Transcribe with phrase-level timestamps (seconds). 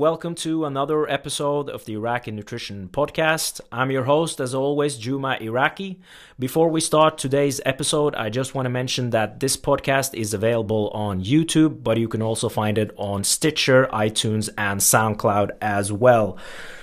[0.00, 3.60] welcome to another episode of the Iraqi Nutrition Podcast.
[3.70, 6.00] I'm your host, as always, Juma Iraqi.
[6.38, 10.88] Before we start today's episode, I just want to mention that this podcast is available
[10.94, 16.38] on YouTube, but you can also find it on Stitcher, iTunes, and SoundCloud as well.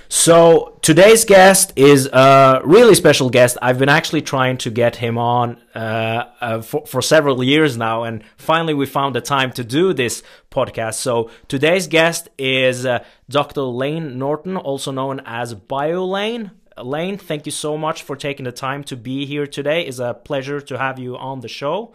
[0.10, 3.58] So today's guest is a really special guest.
[3.62, 8.04] I've been actually trying to get him on uh, uh, for, for several years now,
[8.04, 10.96] and finally we found the time to do this podcast.
[10.96, 13.62] So today's guest is uh, Dr.
[13.62, 16.52] Layne Norton, also known as BioLayne.
[16.82, 19.82] Layne, thank you so much for taking the time to be here today.
[19.82, 21.94] It's a pleasure to have you on the show.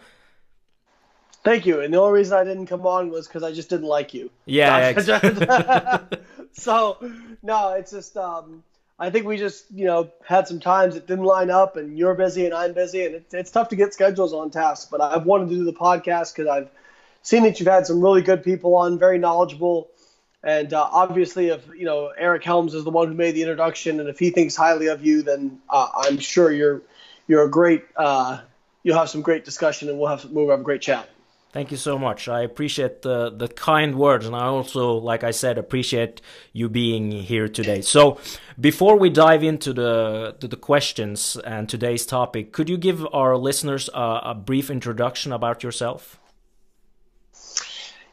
[1.43, 1.81] Thank you.
[1.81, 4.31] And the only reason I didn't come on was because I just didn't like you.
[4.45, 4.93] Yeah.
[6.53, 6.97] so,
[7.41, 8.63] no, it's just, um,
[8.97, 12.13] I think we just, you know, had some times that didn't line up, and you're
[12.13, 14.89] busy and I'm busy, and it's, it's tough to get schedules on task.
[14.89, 16.69] But I've wanted to do the podcast because I've
[17.23, 19.89] seen that you've had some really good people on, very knowledgeable.
[20.43, 23.99] And uh, obviously, if you know Eric Helms is the one who made the introduction,
[23.99, 26.81] and if he thinks highly of you, then uh, I'm sure you're
[27.27, 27.85] you're a great.
[27.95, 28.41] Uh,
[28.83, 31.09] you'll have some great discussion, and we'll have we'll have a great chat.
[31.53, 32.27] Thank you so much.
[32.27, 36.19] I appreciate the, the kind words, and I also, like I said, appreciate
[36.51, 37.81] you being here today.
[37.81, 38.19] So,
[38.59, 43.37] before we dive into the to the questions and today's topic, could you give our
[43.37, 46.19] listeners a, a brief introduction about yourself?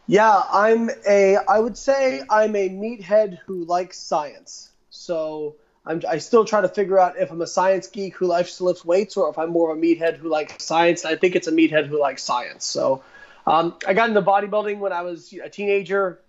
[0.07, 1.39] Yeah, I'm a.
[1.49, 4.69] I would say I'm a meathead who likes science.
[4.91, 8.59] So I'm, I still try to figure out if I'm a science geek who likes
[8.59, 11.07] to lift weights, or if I'm more of a meathead who likes science.
[11.07, 12.67] I think it's a meathead who likes science.
[12.67, 13.03] So
[13.47, 16.21] um, I got into bodybuilding when I was a teenager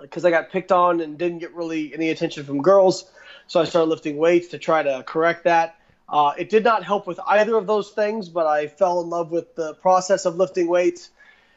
[0.00, 3.10] because I got picked on and didn't get really any attention from girls.
[3.46, 5.76] So I started lifting weights to try to correct that.
[6.08, 9.30] Uh, it did not help with either of those things, but I fell in love
[9.30, 11.10] with the process of lifting weights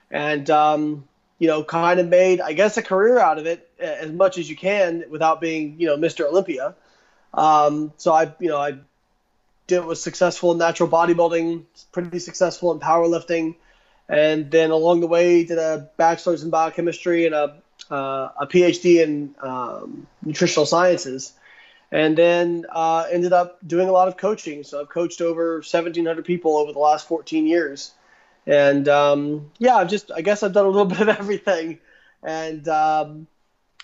[0.09, 4.11] and, um, you know, kind of made, I guess, a career out of it as
[4.11, 6.26] much as you can without being, you know, Mr.
[6.26, 6.76] Olympia.
[7.33, 8.77] Um, so I, you know, I
[9.67, 13.55] did was successful in natural bodybuilding, pretty successful in powerlifting
[14.10, 19.02] and then along the way did a bachelor's in biochemistry and a uh, a PhD
[19.02, 21.34] in um, nutritional sciences,
[21.92, 24.64] and then uh, ended up doing a lot of coaching.
[24.64, 27.92] So I've coached over 1,700 people over the last 14 years,
[28.46, 31.80] and um, yeah, I've just I guess I've done a little bit of everything,
[32.23, 33.28] and um,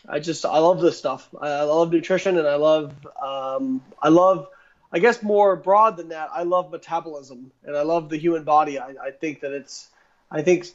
[0.08, 1.30] I just I love this stuff.
[1.40, 4.48] I, I love nutrition, and I love um, I love.
[4.96, 8.78] I guess more broad than that, I love metabolism and I love the human body.
[8.78, 9.88] I, I think that it's
[10.34, 10.66] I think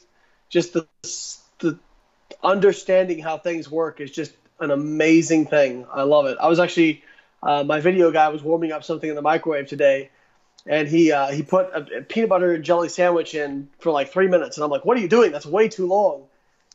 [0.48, 0.86] just the
[1.58, 1.78] the
[2.42, 5.86] understanding how things work is just an amazing thing.
[5.92, 6.38] I love it.
[6.40, 7.02] I was actually
[7.42, 10.10] uh, my video guy was warming up something in the microwave today,
[10.64, 14.10] and he uh, he put a, a, peanut butter and jelly sandwich in for like
[14.12, 15.32] three minutes, and I'm like, "What are you doing?
[15.32, 16.24] That's way too long."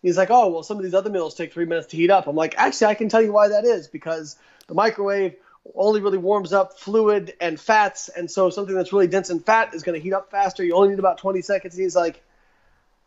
[0.02, 2.28] He's like, "Oh, well, some of these other meals take three minutes to heat up."
[2.28, 5.36] I'm like, "Actually, I can tell you why that is because the microwave
[5.76, 9.74] only really warms up fluid and fats, and so something that's really dense in fat
[9.74, 10.64] is going to heat up faster.
[10.64, 12.22] You only need about 20 seconds." And he's like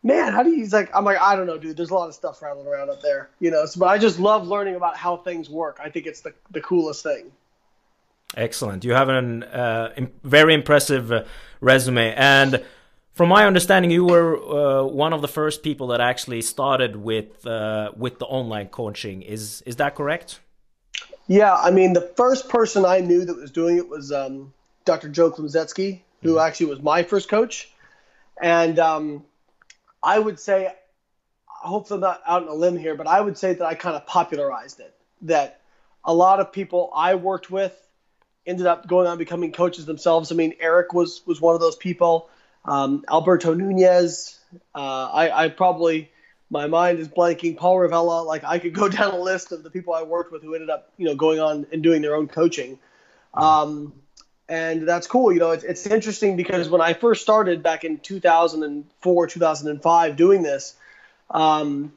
[0.03, 0.57] man, how do you?
[0.57, 1.77] He's like, I'm like, I don't know, dude.
[1.77, 3.65] There's a lot of stuff rattling around up there, you know.
[3.65, 5.79] So, but I just love learning about how things work.
[5.83, 7.31] I think it's the the coolest thing.
[8.35, 8.83] Excellent.
[8.83, 11.23] You have an uh, very impressive uh,
[11.61, 12.63] resume, and
[13.13, 17.45] from my understanding, you were uh, one of the first people that actually started with
[17.47, 19.23] uh, with the online coaching.
[19.23, 20.39] Is is that correct?
[21.27, 24.53] Yeah, I mean, the first person I knew that was doing it was um,
[24.85, 25.09] Dr.
[25.09, 26.47] Joe Klemczewski, who mm -hmm.
[26.47, 27.69] actually was my first coach,
[28.41, 29.25] and um,
[30.07, 30.73] I would say,
[31.45, 33.97] hopefully I'm not out on a limb here, but I would say that I kind
[33.97, 34.95] of popularized it.
[35.23, 35.59] That
[36.05, 37.75] a lot of people I worked with
[38.45, 40.31] ended up going on becoming coaches themselves.
[40.31, 42.29] I mean, Eric was was one of those people.
[42.63, 44.39] Um, Alberto Nunez.
[44.73, 46.09] Uh, I, I probably
[46.49, 47.57] my mind is blanking.
[47.57, 48.25] Paul Revelia.
[48.25, 50.69] Like I could go down a list of the people I worked with who ended
[50.69, 52.79] up you know going on and doing their own coaching.
[53.33, 53.91] Um,
[54.49, 55.31] and that's cool.
[55.33, 60.41] You know, it's, it's interesting because when I first started back in 2004, 2005 doing
[60.41, 60.75] this,
[61.29, 61.91] um,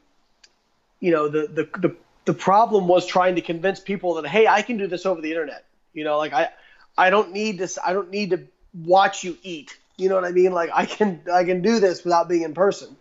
[0.99, 4.62] you know, the, the, the, the problem was trying to convince people that, hey, I
[4.62, 5.64] can do this over the internet.
[5.93, 6.49] You know, like I,
[6.97, 7.79] I don't need this.
[7.82, 9.76] I don't need to watch you eat.
[9.96, 10.53] You know what I mean?
[10.53, 12.96] Like I can, I can do this without being in person.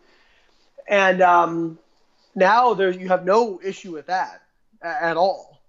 [0.87, 1.79] And um,
[2.35, 4.41] now there, you have no issue with that
[4.81, 5.61] at all.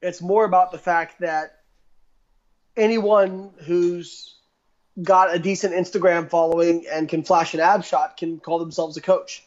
[0.00, 1.60] It's more about the fact that
[2.76, 4.34] anyone who's
[5.02, 9.00] got a decent Instagram following and can flash an ab shot can call themselves a
[9.00, 9.44] coach.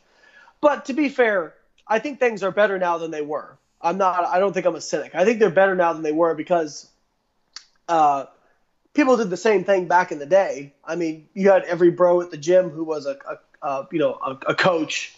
[0.59, 1.53] But to be fair,
[1.87, 3.57] I think things are better now than they were.
[3.81, 4.25] I'm not.
[4.25, 5.13] I don't think I'm a cynic.
[5.15, 6.89] I think they're better now than they were because
[7.87, 8.25] uh,
[8.93, 10.73] people did the same thing back in the day.
[10.83, 13.17] I mean, you had every bro at the gym who was a,
[13.61, 15.15] a, a you know a, a, coach,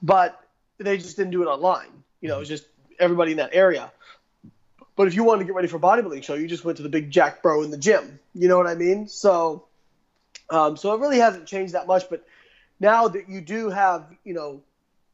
[0.00, 0.40] but
[0.78, 1.88] they just didn't do it online.
[2.20, 2.66] You know, it was just
[2.98, 3.90] everybody in that area.
[4.96, 6.88] But if you wanted to get ready for bodybuilding show, you just went to the
[6.88, 8.18] big Jack Bro in the gym.
[8.34, 9.08] You know what I mean?
[9.08, 9.64] So,
[10.48, 12.08] um, so it really hasn't changed that much.
[12.08, 12.26] But
[12.80, 14.62] now that you do have, you know,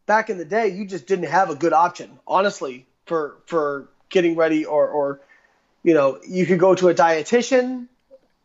[0.07, 4.37] back in the day, you just didn't have a good option, honestly, for for getting
[4.37, 5.21] ready or or
[5.83, 7.89] you know, you could go to a dietitian,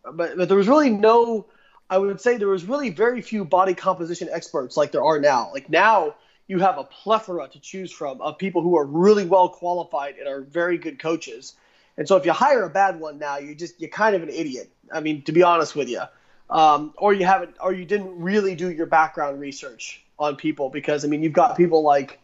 [0.03, 1.45] but but there was really no.
[1.89, 5.51] I would say there was really very few body composition experts like there are now.
[5.53, 6.15] Like now,
[6.47, 10.27] you have a plethora to choose from of people who are really well qualified and
[10.27, 11.53] are very good coaches.
[11.97, 14.29] And so if you hire a bad one now, you just you're kind of an
[14.29, 14.69] idiot.
[14.91, 16.01] I mean, to be honest with you,
[16.49, 21.03] um, or you haven't, or you didn't really do your background research on people because
[21.03, 22.19] I mean, you've got people like,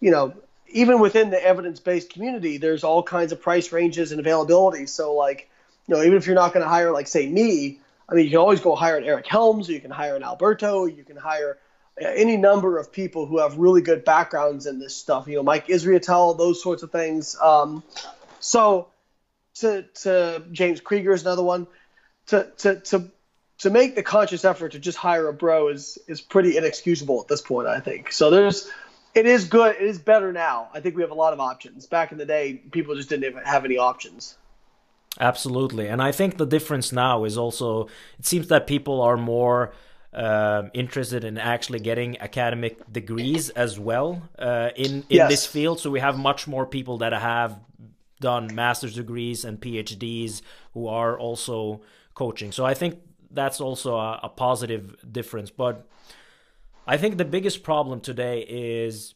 [0.00, 0.34] you know,
[0.68, 4.86] even within the evidence-based community, there's all kinds of price ranges and availability.
[4.86, 5.48] So like,
[5.86, 8.30] you know, even if you're not going to hire like say me, I mean, you
[8.30, 11.16] can always go hire an Eric Helms, or you can hire an Alberto, you can
[11.16, 11.58] hire
[12.00, 15.26] any number of people who have really good backgrounds in this stuff.
[15.26, 17.36] You know, Mike Israetel, those sorts of things.
[17.40, 17.82] Um,
[18.40, 18.88] so
[19.56, 21.66] to to James Krieger is another one.
[22.28, 23.10] To to to
[23.58, 27.28] to make the conscious effort to just hire a bro is is pretty inexcusable at
[27.28, 27.68] this point.
[27.68, 28.30] I think so.
[28.30, 28.70] There's
[29.14, 29.76] it is good.
[29.76, 30.68] It is better now.
[30.72, 31.86] I think we have a lot of options.
[31.86, 34.36] Back in the day, people just didn't have any options.
[35.18, 39.72] Absolutely, and I think the difference now is also it seems that people are more
[40.12, 45.30] um, interested in actually getting academic degrees as well uh, in in yes.
[45.30, 45.80] this field.
[45.80, 47.58] So we have much more people that have
[48.20, 50.42] done master's degrees and PhDs
[50.74, 51.82] who are also
[52.14, 52.52] coaching.
[52.52, 53.00] So I think
[53.30, 55.50] that's also a, a positive difference.
[55.50, 55.86] But
[56.86, 59.14] I think the biggest problem today is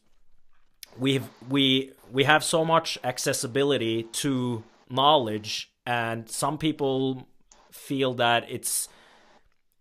[0.97, 7.27] we've we we have so much accessibility to knowledge and some people
[7.71, 8.87] feel that it's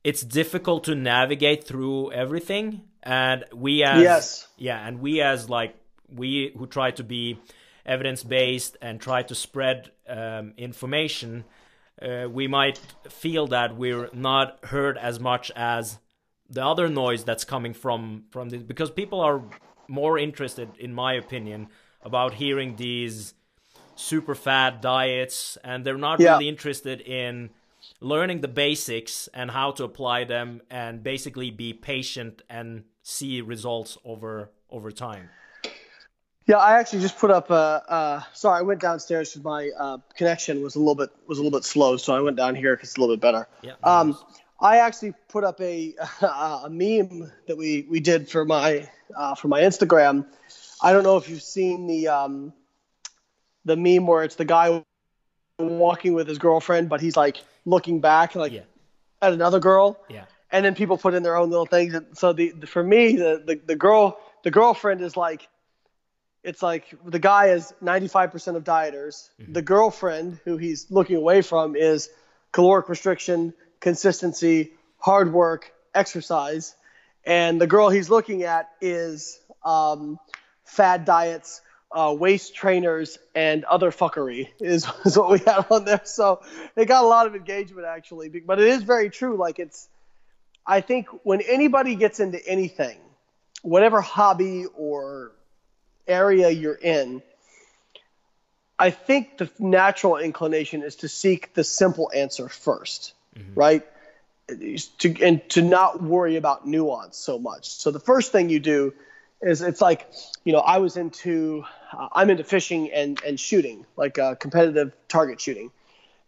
[0.04, 4.48] it's difficult to navigate through everything and we as yes.
[4.56, 5.74] yeah and we as like
[6.08, 7.38] we who try to be
[7.84, 11.44] evidence based and try to spread um, information
[12.00, 12.78] uh, we might
[13.08, 15.98] feel that we're not heard as much as
[16.48, 19.42] the other noise that's coming from from this because people are
[19.88, 21.68] more interested in my opinion
[22.02, 23.34] about hearing these
[23.94, 26.32] super fat diets and they're not yeah.
[26.32, 27.50] really interested in
[28.00, 33.98] learning the basics and how to apply them and basically be patient and see results
[34.04, 35.28] over over time.
[36.46, 37.54] Yeah i actually just put up a
[37.88, 41.42] uh, sorry i went downstairs because my uh, connection was a little bit was a
[41.42, 43.46] little bit slow so i went down here because it's a little bit better.
[43.62, 44.18] Yeah, um,
[44.60, 49.48] i actually put up a a meme that we we did for my uh, for
[49.48, 50.26] my instagram.
[50.82, 52.52] I don't know if you've seen the um,
[53.64, 54.84] the meme where it's the guy
[55.58, 58.62] walking with his girlfriend but he's like looking back like yeah.
[59.20, 59.98] at another girl.
[60.08, 60.24] Yeah.
[60.50, 61.94] And then people put in their own little things.
[61.94, 65.48] And so the, the for me the, the the girl the girlfriend is like
[66.42, 69.30] it's like the guy is 95% of dieters.
[69.40, 69.52] Mm-hmm.
[69.52, 72.10] The girlfriend who he's looking away from is
[72.50, 76.74] caloric restriction, consistency, hard work, exercise.
[77.24, 80.18] And the girl he's looking at is um,
[80.64, 81.60] fad diets,
[81.94, 86.02] uh, waist trainers and other fuckery is, is what we had on there.
[86.04, 86.42] So
[86.76, 89.36] it got a lot of engagement actually, but it is very true.
[89.36, 89.88] Like it's,
[90.66, 92.98] I think when anybody gets into anything,
[93.62, 95.32] whatever hobby or
[96.06, 97.22] area you're in,
[98.78, 103.54] I think the natural inclination is to seek the simple answer 1st mm-hmm.
[103.54, 103.86] right?
[104.98, 107.70] To, and to not worry about nuance so much.
[107.70, 108.92] So the first thing you do
[109.42, 110.08] is it's like,
[110.44, 114.92] you know, I was into uh, I'm into fishing and, and shooting, like uh, competitive
[115.08, 115.70] target shooting.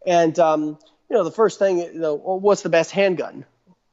[0.07, 0.79] And, um,
[1.09, 3.45] you know, the first thing, you know, well, what's the best handgun?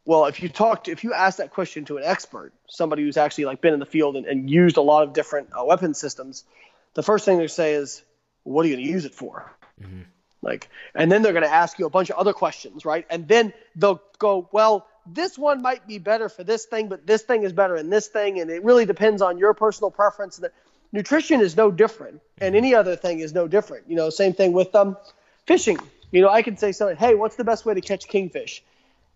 [0.03, 3.17] Well, if you talk to, if you ask that question to an expert, somebody who's
[3.17, 5.93] actually like been in the field and, and used a lot of different uh, weapon
[5.93, 6.43] systems,
[6.95, 8.01] the first thing they say is,
[8.43, 9.51] what are you going to use it for?
[9.79, 10.01] Mm-hmm.
[10.41, 13.05] Like, and then they're going to ask you a bunch of other questions, right?
[13.09, 17.23] And then they'll go, well, this one might be better for this thing, but this
[17.23, 20.37] thing is better in this thing, and it really depends on your personal preference.
[20.37, 20.53] That
[20.91, 23.89] nutrition is no different, and any other thing is no different.
[23.89, 24.97] You know, same thing with um,
[25.47, 25.79] fishing.
[26.11, 28.63] You know, I can say something, hey, what's the best way to catch kingfish?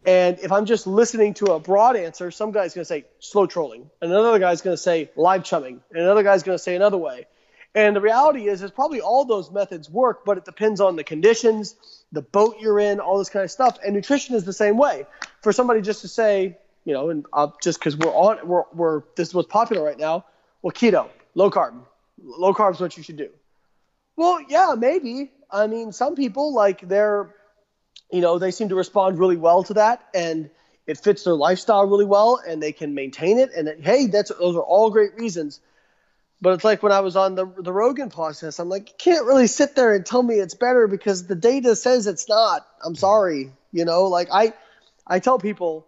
[0.05, 3.47] And if I'm just listening to a broad answer, some guy's going to say slow
[3.47, 6.97] trolling, another guy's going to say live chumming, and another guy's going to say another
[6.97, 7.25] way.
[7.75, 11.03] And the reality is, is probably all those methods work, but it depends on the
[11.03, 11.75] conditions,
[12.13, 13.77] the boat you're in, all this kind of stuff.
[13.86, 15.05] And nutrition is the same way.
[15.41, 19.01] For somebody just to say, you know, and uh, just because we're on, we're, we're
[19.17, 20.25] this is what's popular right now.
[20.62, 21.74] Well, keto low carb.
[22.24, 23.29] Low carb is what you should do.
[24.15, 25.32] Well, yeah, maybe.
[25.51, 27.36] I mean, some people like they're,
[28.12, 30.50] you know, they seem to respond really well to that, and
[30.88, 33.51] it fits their lifestyle really well, and they can maintain it.
[33.53, 35.60] And hey, that's those are all great reasons.
[36.45, 39.25] But it's like when I was on the the Rogan process, I'm like, you can't
[39.25, 42.67] really sit there and tell me it's better because the data says it's not.
[42.83, 44.03] I'm sorry, you know.
[44.03, 44.53] Like I,
[45.07, 45.87] I tell people,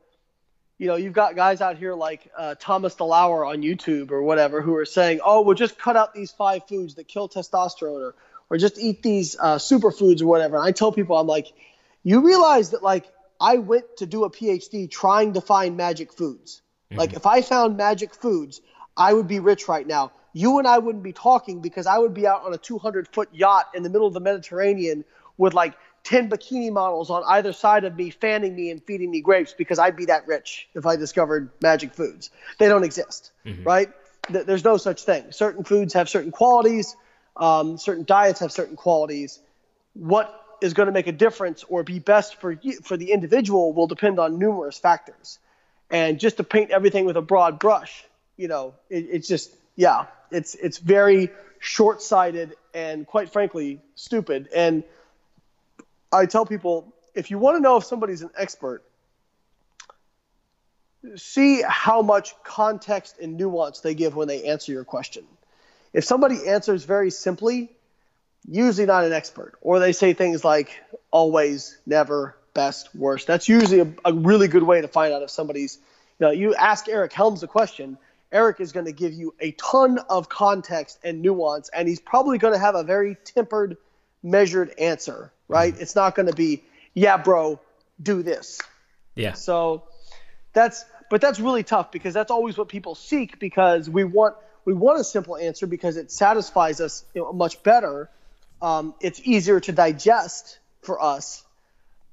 [0.80, 4.60] you know, you've got guys out here like uh, Thomas DeLauer on YouTube or whatever
[4.64, 8.16] who are saying, oh, we'll just cut out these five foods that kill testosterone, or
[8.50, 10.56] or just eat these uh, superfoods or whatever.
[10.56, 11.54] And I tell people, I'm like,
[12.02, 13.06] you realize that like
[13.40, 16.64] I went to do a PhD trying to find magic foods.
[16.90, 16.98] Mm-hmm.
[16.98, 18.60] Like if I found magic foods,
[18.98, 22.14] I would be rich right now you and I wouldn't be talking because I would
[22.14, 25.04] be out on a 200 foot yacht in the middle of the Mediterranean
[25.36, 25.74] with like
[26.04, 29.80] 10 bikini models on either side of me fanning me and feeding me grapes because
[29.80, 32.30] I'd be that rich if I discovered magic foods.
[32.60, 33.64] They don't exist, mm-hmm.
[33.64, 33.90] right?
[34.30, 35.32] There's no such thing.
[35.32, 36.96] Certain foods have certain qualities,
[37.36, 39.40] um, certain diets have certain qualities.
[39.94, 43.74] What is going to make a difference or be best for you, for the individual
[43.74, 45.40] will depend on numerous factors.
[45.90, 48.04] And just to paint everything with a broad brush,
[48.38, 54.48] you know, it, it's just yeah, it's it's very short-sighted and quite frankly stupid.
[54.56, 54.84] And
[56.12, 58.84] I tell people if you want to know if somebody's an expert,
[61.16, 65.26] see how much context and nuance they give when they answer your question.
[65.94, 67.72] If somebody answers very simply,
[68.48, 70.70] usually not an expert, or they say things like
[71.12, 73.28] always, never, best, worst.
[73.28, 75.80] That's usually a, a really good way to find out if somebody's.
[76.20, 77.98] You know, you ask Eric Helms a question,
[78.32, 82.38] Eric is going to give you a ton of context and nuance, and he's probably
[82.38, 83.78] going to have a very tempered,
[84.22, 85.74] measured answer, right?
[85.74, 85.82] Mm-hmm.
[85.82, 87.60] It's not going to be, yeah, bro,
[88.02, 88.62] do this.
[89.16, 89.34] Yeah.
[89.34, 89.84] So
[90.54, 94.74] that's, but that's really tough because that's always what people seek because we want we
[94.74, 98.10] want a simple answer because it satisfies us you know, much better.
[98.62, 101.42] Um, it's easier to digest for us,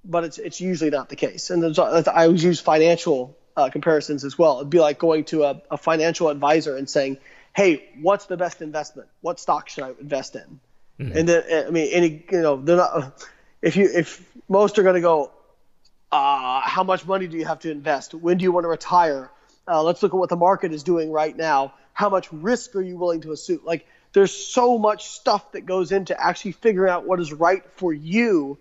[0.05, 1.51] but it's it's usually not the case.
[1.51, 4.59] And I always use financial uh, comparisons as well.
[4.59, 7.19] It'd be like going to a, a, financial advisor and saying,
[7.55, 9.09] "Hey, what's the best investment?
[9.21, 10.61] What stock should I invest in?"
[11.01, 11.19] Mm-hmm.
[11.19, 13.27] And then, I mean, any you know, they're not.
[13.63, 15.31] If you if most are going to go,
[16.13, 18.15] uh, how much money do you have to invest?
[18.15, 19.31] When do you want to retire?
[19.67, 21.75] Uh, let's look at what the market is doing right now.
[21.93, 23.61] How much risk are you willing to assume?
[23.65, 27.93] Like, there's so much stuff that goes into actually figuring out what is right for
[27.93, 28.59] you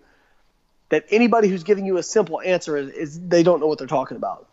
[0.88, 3.86] that anybody who's giving you a simple answer is, is they don't know what they're
[3.86, 4.48] talking about.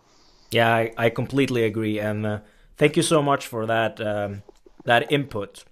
[0.51, 2.39] Yeah, I, I completely agree, and uh,
[2.77, 4.43] thank you so much for that um,
[4.83, 5.63] that input.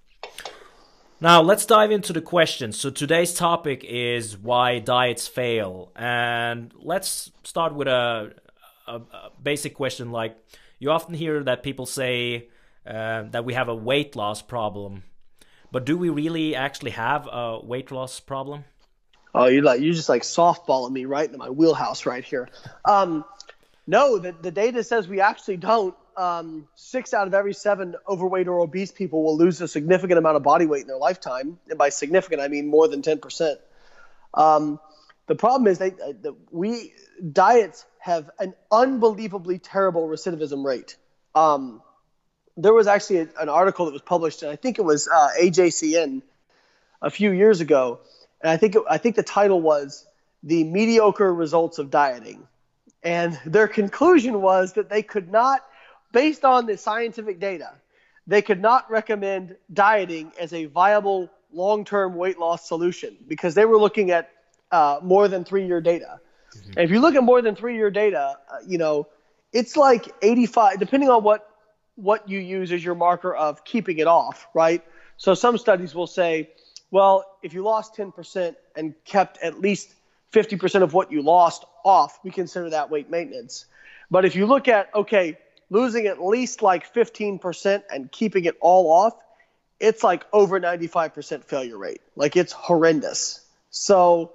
[1.20, 2.78] Now let's dive into the questions.
[2.80, 8.32] So today's topic is why diets fail, and let's start with a,
[8.86, 10.12] a, a basic question.
[10.12, 10.34] Like
[10.78, 12.48] you often hear that people say
[12.86, 15.02] uh, that we have a weight loss problem,
[15.70, 18.64] but do we really actually have a weight loss problem?
[19.34, 22.48] Oh, you like you just like softballing me right into my wheelhouse right here.
[22.86, 23.26] Um,
[23.90, 25.96] no, the, the data says we actually don't.
[26.16, 30.36] Um, six out of every seven overweight or obese people will lose a significant amount
[30.36, 31.58] of body weight in their lifetime.
[31.68, 33.56] And by significant, I mean more than 10%.
[34.32, 34.78] Um,
[35.26, 36.92] the problem is they, uh, we
[37.32, 40.96] diets have an unbelievably terrible recidivism rate.
[41.34, 41.82] Um,
[42.56, 45.28] there was actually a, an article that was published, and I think it was uh,
[45.40, 46.22] AJCN
[47.02, 47.98] a few years ago,
[48.40, 50.06] and I think it, I think the title was
[50.44, 52.46] "The Mediocre Results of Dieting."
[53.02, 55.64] And their conclusion was that they could not,
[56.12, 57.72] based on the scientific data,
[58.26, 63.64] they could not recommend dieting as a viable long term weight loss solution because they
[63.64, 64.30] were looking at
[64.70, 66.20] uh, more than three year data.
[66.54, 66.70] Mm-hmm.
[66.76, 69.08] And if you look at more than three year data, uh, you know,
[69.52, 71.46] it's like 85, depending on what
[71.96, 74.82] what you use as your marker of keeping it off, right?
[75.16, 76.50] So some studies will say,
[76.90, 79.94] well, if you lost 10% and kept at least
[80.32, 83.66] 50% of what you lost off, we consider that weight maintenance.
[84.10, 85.38] But if you look at, okay,
[85.70, 89.14] losing at least like 15% and keeping it all off,
[89.78, 92.02] it's like over 95% failure rate.
[92.16, 93.44] Like it's horrendous.
[93.70, 94.32] So,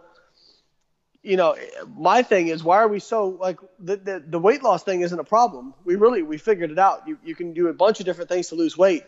[1.22, 1.56] you know,
[1.98, 5.20] my thing is why are we so like the, the, the weight loss thing isn't
[5.20, 5.74] a problem.
[5.84, 7.08] We really, we figured it out.
[7.08, 9.04] You, you can do a bunch of different things to lose weight.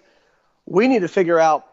[0.65, 1.65] We need to figure out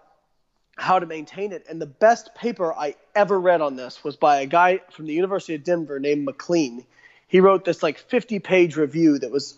[0.76, 1.66] how to maintain it.
[1.68, 5.14] And the best paper I ever read on this was by a guy from the
[5.14, 6.84] University of Denver named MacLean.
[7.28, 9.56] He wrote this like 50 page review that was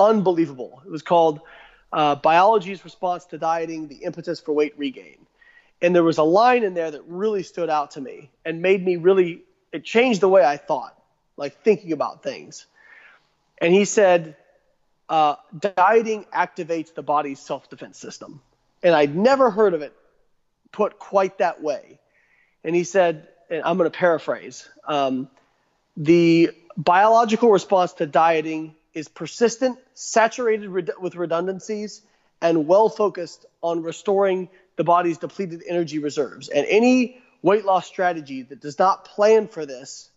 [0.00, 0.82] unbelievable.
[0.84, 1.40] It was called
[1.92, 5.18] uh, Biology's Response to Dieting The Impetus for Weight Regain.
[5.82, 8.82] And there was a line in there that really stood out to me and made
[8.84, 10.98] me really, it changed the way I thought,
[11.36, 12.66] like thinking about things.
[13.58, 14.36] And he said,
[15.08, 15.36] uh,
[15.76, 18.40] dieting activates the body's self defense system.
[18.82, 19.94] And I'd never heard of it
[20.74, 21.98] put quite that way.
[22.62, 25.28] And he said, and I'm going to paraphrase um,
[25.96, 32.02] the biological response to dieting is persistent, saturated with redundancies,
[32.42, 36.48] and well focused on restoring the body's depleted energy reserves.
[36.48, 40.10] And any weight loss strategy that does not plan for this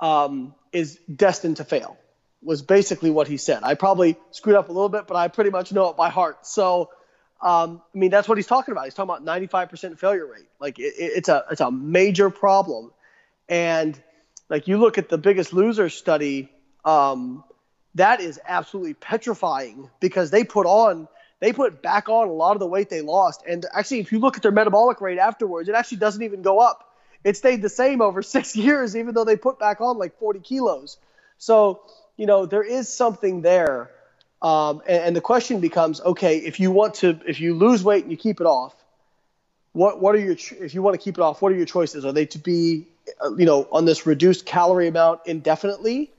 [0.00, 1.96] um, is destined to fail.
[2.42, 3.64] Was basically what he said.
[3.64, 6.46] I probably screwed up a little bit, but I pretty much know it by heart.
[6.46, 6.90] So,
[7.40, 8.84] um, I mean, that's what he's talking about.
[8.84, 10.48] He's talking about 95% failure rate.
[10.60, 12.92] Like it, it's a it's a major problem,
[13.48, 14.00] and
[14.48, 16.50] like you look at the Biggest Loser study,
[16.84, 17.44] um,
[17.94, 21.08] that is absolutely petrifying because they put on
[21.40, 23.42] they put back on a lot of the weight they lost.
[23.46, 26.58] And actually, if you look at their metabolic rate afterwards, it actually doesn't even go
[26.58, 26.84] up.
[27.24, 30.40] It stayed the same over six years, even though they put back on like 40
[30.40, 30.98] kilos.
[31.38, 31.82] So,
[32.16, 33.90] you know, there is something there.
[34.40, 38.04] Um, and, and the question becomes, okay, if you want to, if you lose weight
[38.04, 38.74] and you keep it off,
[39.72, 41.42] what what are your if you want to keep it off?
[41.42, 42.04] What are your choices?
[42.04, 42.86] Are they to be,
[43.24, 46.10] uh, you know, on this reduced calorie amount indefinitely,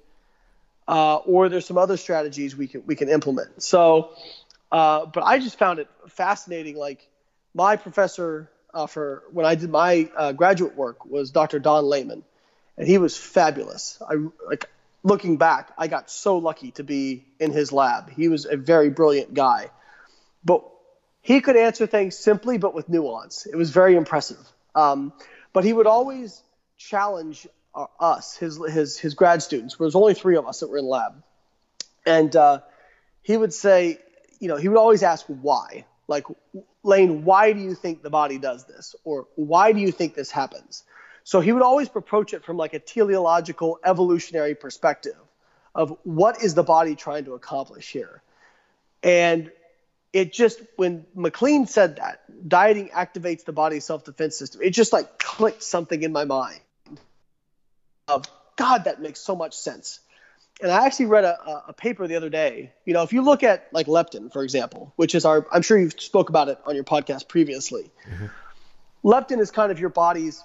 [0.87, 3.61] uh, or there's some other strategies we can we can implement?
[3.63, 4.11] So,
[4.71, 6.77] uh, but I just found it fascinating.
[6.77, 7.07] Like
[7.53, 11.59] my professor uh, for when I did my uh, graduate work was Dr.
[11.59, 12.23] Don Layman,
[12.77, 14.01] and he was fabulous.
[14.07, 14.15] I
[14.47, 14.69] like
[15.03, 18.09] looking back, I got so lucky to be in his lab.
[18.09, 19.69] He was a very brilliant guy,
[20.43, 20.63] but
[21.21, 23.45] he could answer things simply but with nuance.
[23.45, 24.45] It was very impressive.
[24.75, 25.13] Um,
[25.53, 26.41] but he would always
[26.77, 29.77] challenge uh, us, his his his grad students.
[29.77, 31.23] There was only three of us that were in lab,
[32.05, 32.59] and uh,
[33.21, 33.99] he would say,
[34.39, 35.85] you know, he would always ask why.
[36.07, 36.25] Like,
[36.81, 38.95] Layne, why do you think the body does this?
[39.03, 40.83] Or why do you think this happens?
[41.23, 45.17] So he would always approach it from like a teleological evolutionary perspective
[45.75, 48.21] of what is the body trying to accomplish here.
[49.03, 49.51] And
[50.11, 55.19] it just when MacLean said that dieting activates the body's self-defense system, it just like
[55.19, 56.59] clicked something in my mind
[58.07, 59.99] of God, that makes so much sense
[60.61, 62.73] and I actually read a, a paper the other day.
[62.85, 65.77] You know, if you look at like leptin, for example, which is our, I'm sure
[65.77, 67.91] you've spoke about it on your podcast previously.
[68.09, 68.25] Mm-hmm.
[69.07, 70.43] Leptin is kind of your body's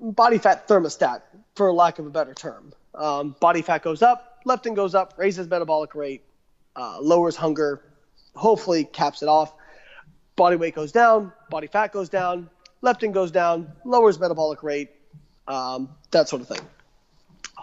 [0.00, 1.22] body fat thermostat,
[1.54, 2.72] for lack of a better term.
[2.94, 6.22] Um, body fat goes up, leptin goes up, raises metabolic rate,
[6.74, 7.82] uh, lowers hunger,
[8.34, 9.52] hopefully caps it off.
[10.36, 12.50] Body weight goes down, body fat goes down,
[12.82, 14.90] leptin goes down, lowers metabolic rate,
[15.48, 16.60] um, that sort of thing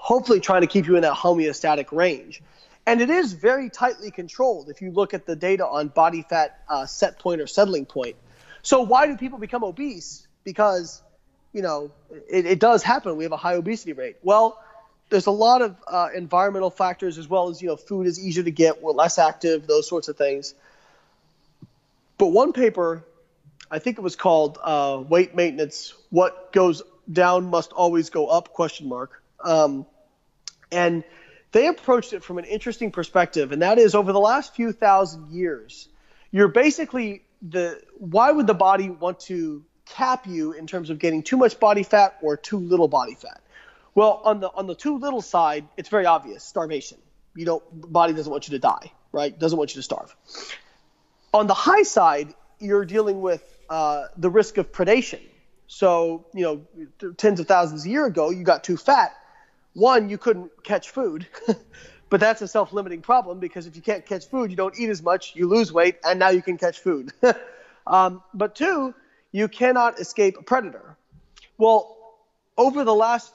[0.03, 2.41] hopefully trying to keep you in that homeostatic range.
[2.85, 6.59] And it is very tightly controlled if you look at the data on body fat
[6.67, 8.17] uh, set point or settling point.
[8.63, 10.27] So why do people become obese?
[10.43, 11.01] Because,
[11.53, 11.91] you know,
[12.29, 13.15] it, it does happen.
[13.15, 14.17] We have a high obesity rate.
[14.23, 14.59] Well,
[15.09, 18.43] there's a lot of uh, environmental factors as well as, you know, food is easier
[18.43, 20.55] to get, we're less active, those sorts of things.
[22.17, 23.03] But one paper,
[23.69, 28.53] I think it was called uh, Weight Maintenance, What Goes Down Must Always Go Up,
[28.53, 29.21] question mark.
[29.43, 29.85] Um,
[30.71, 31.03] and
[31.51, 35.31] they approached it from an interesting perspective, and that is over the last few thousand
[35.31, 35.87] years,
[36.31, 41.23] you're basically the why would the body want to cap you in terms of getting
[41.23, 43.41] too much body fat or too little body fat?
[43.95, 46.97] Well, on the on the too little side, it's very obvious, starvation.
[47.35, 49.37] You don't body doesn't want you to die, right?
[49.37, 50.15] Doesn't want you to starve.
[51.33, 55.21] On the high side, you're dealing with uh, the risk of predation.
[55.67, 59.15] So, you know, tens of thousands of years ago, you got too fat
[59.73, 61.27] one, you couldn't catch food.
[62.09, 65.01] but that's a self-limiting problem because if you can't catch food, you don't eat as
[65.01, 67.11] much, you lose weight, and now you can catch food.
[67.87, 68.93] um, but two,
[69.33, 70.95] you cannot escape a predator.
[71.57, 71.97] Well,
[72.57, 73.33] over the last,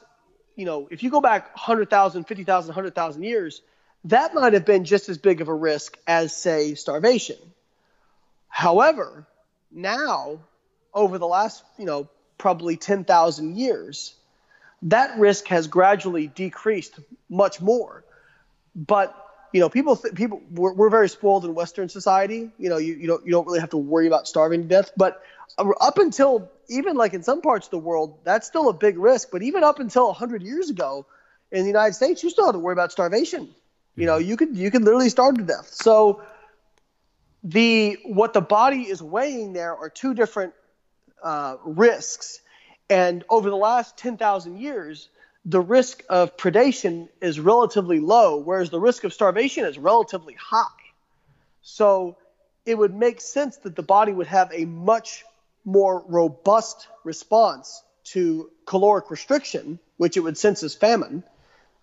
[0.57, 3.61] you know, if you go back 100,000, 50,000, 100,000 years,
[4.05, 7.37] that might have been just as big of a risk as, say, starvation.
[8.49, 9.27] However,
[9.71, 10.39] now,
[10.95, 12.09] over the last, you know,
[12.39, 14.15] probably 10,000 years,
[14.83, 18.05] that risk has gradually decreased much more.
[18.75, 19.15] But
[19.53, 22.51] you know, people th- people we're, we're, very spoiled in Western society.
[22.59, 24.93] You know, you, you don't you don't really have to worry about starving to death.
[24.97, 25.23] But
[25.59, 29.29] up until even like in some parts of the world, that's still a big risk.
[29.31, 31.07] But even up until hundred years ago,
[31.51, 33.49] in the United States, you still had to worry about starvation.
[33.97, 35.69] You know, you could you could literally starve to death.
[35.73, 36.23] So
[37.43, 40.53] the what the body is weighing there are two different
[41.23, 42.41] uh, risks
[42.91, 45.09] and over the last 10,000 years,
[45.49, 50.67] the risk of predation is relatively low, whereas the risk of starvation is relatively high.
[51.63, 52.19] So
[52.67, 55.25] it would make sense that the body would have a much
[55.65, 61.25] more robust response to caloric restriction, which it would sense as famine.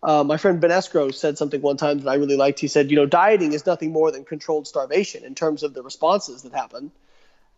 [0.03, 0.79] Uh, my friend Ben
[1.11, 2.59] said something one time that I really liked.
[2.59, 5.81] He said, you know, dieting is nothing more than controlled starvation in terms of the
[5.81, 6.91] responses that happen.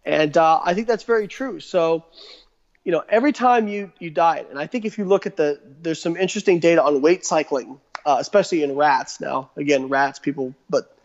[0.06, 1.60] And uh, I think that's very true.
[1.60, 2.06] So
[2.88, 5.60] you know, every time you you diet, and I think if you look at the,
[5.82, 9.20] there's some interesting data on weight cycling, uh, especially in rats.
[9.20, 10.98] Now, again, rats, people, but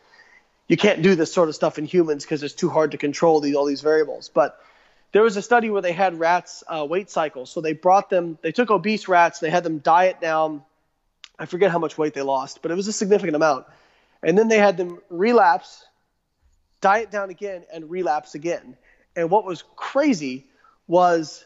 [0.69, 3.41] you can't do this sort of stuff in humans because it's too hard to control
[3.41, 4.29] these all these variables.
[4.29, 4.61] But
[5.11, 7.51] there was a study where they had rats uh, weight cycles.
[7.51, 10.63] So they brought them, they took obese rats, they had them diet down.
[11.37, 13.67] I forget how much weight they lost, but it was a significant amount.
[14.23, 15.85] And then they had them relapse,
[16.81, 18.77] diet down again, and relapse again.
[19.17, 20.47] And what was crazy
[20.87, 21.45] was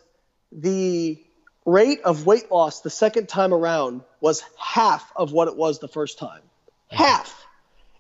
[0.53, 1.23] the
[1.65, 5.89] rate of weight loss the second time around was half of what it was the
[5.89, 6.43] first time.
[6.89, 7.47] Half.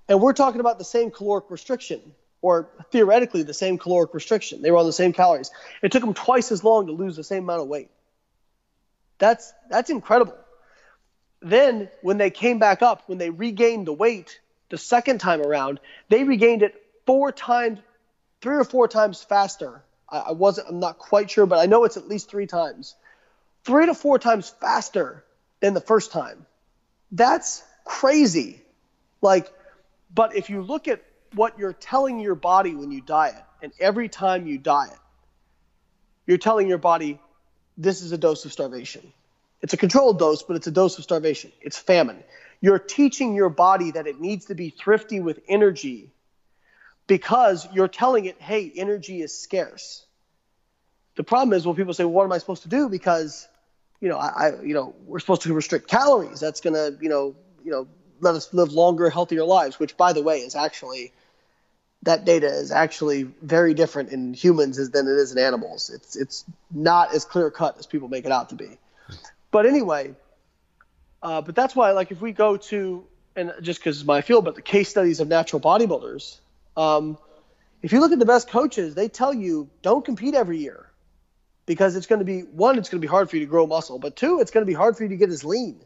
[0.08, 2.00] And we're talking about the same caloric restriction,
[2.40, 4.62] or theoretically the same caloric restriction.
[4.62, 5.50] They were on the same calories.
[5.82, 7.90] It took them twice as long to lose the same amount of weight.
[9.18, 10.36] That's that's incredible.
[11.40, 15.80] Then when they came back up, when they regained the weight the second time around,
[16.08, 16.74] they regained it
[17.06, 17.78] four times,
[18.40, 19.82] three or four times faster.
[20.10, 22.94] I, I wasn't, I'm not quite sure, but I know it's at least three times,
[23.64, 25.24] three to four times faster
[25.60, 26.46] than the first time.
[27.12, 28.62] That's crazy.
[29.22, 29.52] Like
[30.14, 31.02] but if you look at
[31.34, 34.98] what you're telling your body when you diet, and every time you diet,
[36.26, 37.20] you're telling your body,
[37.76, 39.12] this is a dose of starvation.
[39.62, 41.52] It's a controlled dose, but it's a dose of starvation.
[41.60, 42.22] It's famine.
[42.60, 46.10] You're teaching your body that it needs to be thrifty with energy
[47.06, 50.04] because you're telling it, hey, energy is scarce.
[51.16, 52.88] The problem is when people say, well, what am I supposed to do?
[52.88, 53.48] Because,
[54.00, 56.40] you know, I, I you know, we're supposed to restrict calories.
[56.40, 57.88] That's going to, you know, you know,
[58.20, 61.12] let us live longer, healthier lives, which, by the way, is actually
[62.02, 65.90] that data is actually very different in humans than it is in animals.
[65.90, 68.78] It's it's not as clear cut as people make it out to be.
[69.50, 70.14] But anyway,
[71.22, 74.44] uh, but that's why, like, if we go to and just because it's my field,
[74.44, 76.38] but the case studies of natural bodybuilders,
[76.76, 77.18] um,
[77.82, 80.90] if you look at the best coaches, they tell you don't compete every year
[81.66, 83.66] because it's going to be one, it's going to be hard for you to grow
[83.66, 85.80] muscle, but two, it's going to be hard for you to get as lean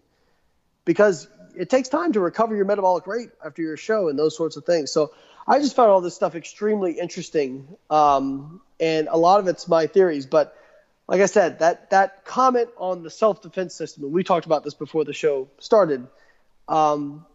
[0.85, 4.57] because it takes time to recover your metabolic rate after your show and those sorts
[4.57, 4.92] of things.
[4.92, 5.12] So
[5.46, 9.87] I just found all this stuff extremely interesting, um, and a lot of it's my
[9.87, 10.26] theories.
[10.26, 10.57] But
[11.09, 14.64] like I said, that that comment on the self defense system, and we talked about
[14.64, 16.07] this before the show started,
[16.68, 17.26] um,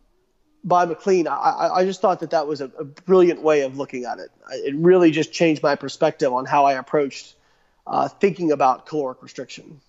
[0.65, 4.06] by MacLean, I, I just thought that that was a, a brilliant way of looking
[4.06, 4.32] at it.
[4.51, 7.36] It really just changed my perspective on how I approached
[7.88, 9.80] uh, thinking about caloric restriction.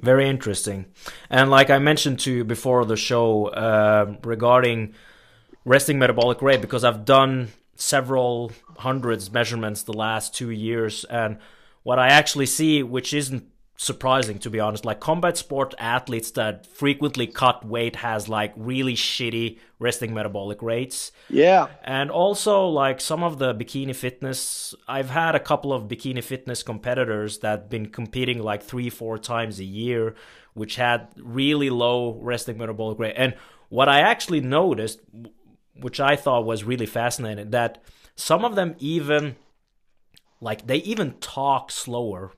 [0.00, 0.86] Very interesting.
[1.30, 4.94] And like I mentioned to you before the show uh, regarding
[5.64, 11.38] resting metabolic rate, because I've done several hundreds measurements the last two years, and
[11.82, 13.44] what I actually see, which isn't
[13.76, 14.84] surprising to be honest.
[14.84, 21.12] Like combat sport athletes that frequently cut weight has like really shitty resting metabolic rates.
[21.28, 21.68] Yeah.
[21.84, 26.62] And also like some of the bikini fitness I've had a couple of bikini fitness
[26.62, 30.14] competitors that been competing like 3 4 times a year
[30.54, 33.14] which had really low resting metabolic rate.
[33.16, 33.34] And
[33.68, 35.00] what I actually noticed
[35.78, 37.82] which I thought was really fascinating that
[38.14, 39.36] some of them even
[40.40, 42.32] like they even talk slower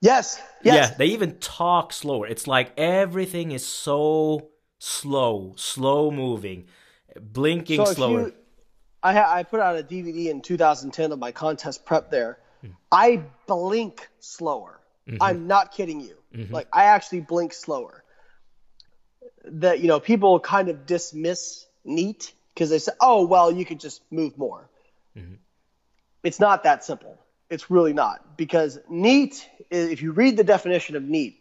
[0.00, 0.40] Yes.
[0.62, 0.90] Yes.
[0.90, 2.26] Yeah, they even talk slower.
[2.26, 6.66] It's like everything is so slow, slow moving,
[7.20, 8.20] blinking so slower.
[8.20, 8.34] You,
[9.02, 12.38] I ha- I put out a DVD in 2010 of my contest prep there.
[12.64, 12.72] Mm.
[12.92, 14.80] I blink slower.
[15.08, 15.22] Mm-hmm.
[15.22, 16.16] I'm not kidding you.
[16.34, 16.54] Mm-hmm.
[16.54, 18.04] Like I actually blink slower.
[19.44, 23.80] That you know people kind of dismiss NEAT because they say, "Oh well, you could
[23.80, 24.68] just move more."
[25.16, 25.34] Mm-hmm.
[26.22, 27.18] It's not that simple.
[27.50, 29.48] It's really not because NEAT.
[29.70, 31.40] If you read the definition of NEAT,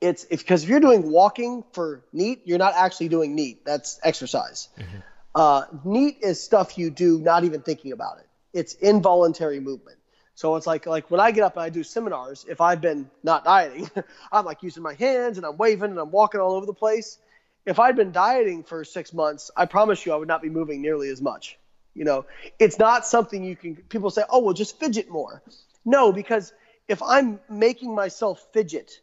[0.00, 3.64] it's because if, if, you're doing walking for NEAT, you're not actually doing NEAT.
[3.64, 4.68] That's exercise.
[4.78, 4.98] Mm-hmm.
[5.34, 8.26] Uh, NEAT is stuff you do not even thinking about it.
[8.52, 9.98] It's involuntary movement.
[10.34, 13.10] So it's like like when I get up and I do seminars, if I've been
[13.24, 13.90] not dieting,
[14.32, 17.18] I'm like using my hands and I'm waving and I'm walking all over the place.
[17.66, 20.80] If I'd been dieting for six months, I promise you I would not be moving
[20.80, 21.57] nearly as much.
[21.98, 22.26] You know,
[22.60, 23.74] it's not something you can.
[23.74, 25.42] People say, "Oh, well, just fidget more."
[25.84, 26.52] No, because
[26.86, 29.00] if I'm making myself fidget,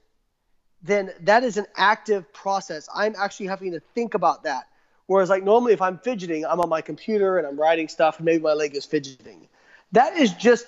[0.82, 2.88] then that is an active process.
[2.94, 4.68] I'm actually having to think about that.
[5.08, 8.26] Whereas, like normally, if I'm fidgeting, I'm on my computer and I'm writing stuff, and
[8.26, 9.50] maybe my leg is fidgeting.
[9.92, 10.66] That is just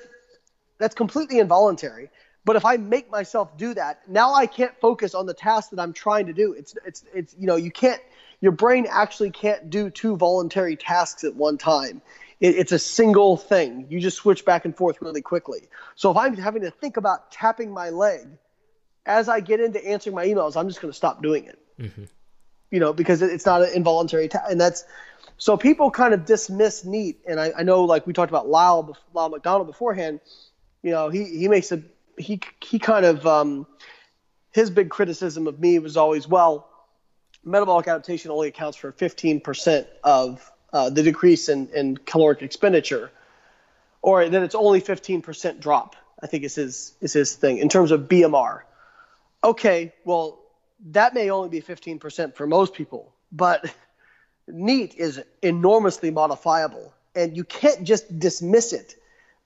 [0.80, 2.10] that's completely involuntary.
[2.44, 5.80] But if I make myself do that, now I can't focus on the task that
[5.80, 6.54] I'm trying to do.
[6.54, 8.02] It's it's it's you know you can't
[8.42, 12.02] your brain actually can't do two voluntary tasks at one time.
[12.40, 13.88] It, it's a single thing.
[13.90, 15.70] You just switch back and forth really quickly.
[15.96, 18.28] So if I'm having to think about tapping my leg
[19.06, 21.60] as I get into answering my emails, I'm just going to stop doing it.
[21.80, 22.04] Mm-hmm.
[22.70, 24.84] You know, because it's not an involuntary task, and that's
[25.38, 27.22] so people kind of dismiss NEAT.
[27.26, 30.20] And I, I know, like we talked about Lyle, Lyle McDonald beforehand.
[30.84, 31.82] You know, he he makes a
[32.18, 33.68] he he kind of um,
[34.52, 36.68] his big criticism of me was always well
[37.44, 43.12] metabolic adaptation only accounts for 15% of uh, the decrease in, in caloric expenditure,
[44.02, 45.96] or that it's only 15% drop.
[46.22, 48.62] I think is his is his thing in terms of BMR.
[49.44, 50.40] Okay, well
[50.92, 53.72] that may only be 15% for most people, but
[54.48, 58.96] NEAT is enormously modifiable, and you can't just dismiss it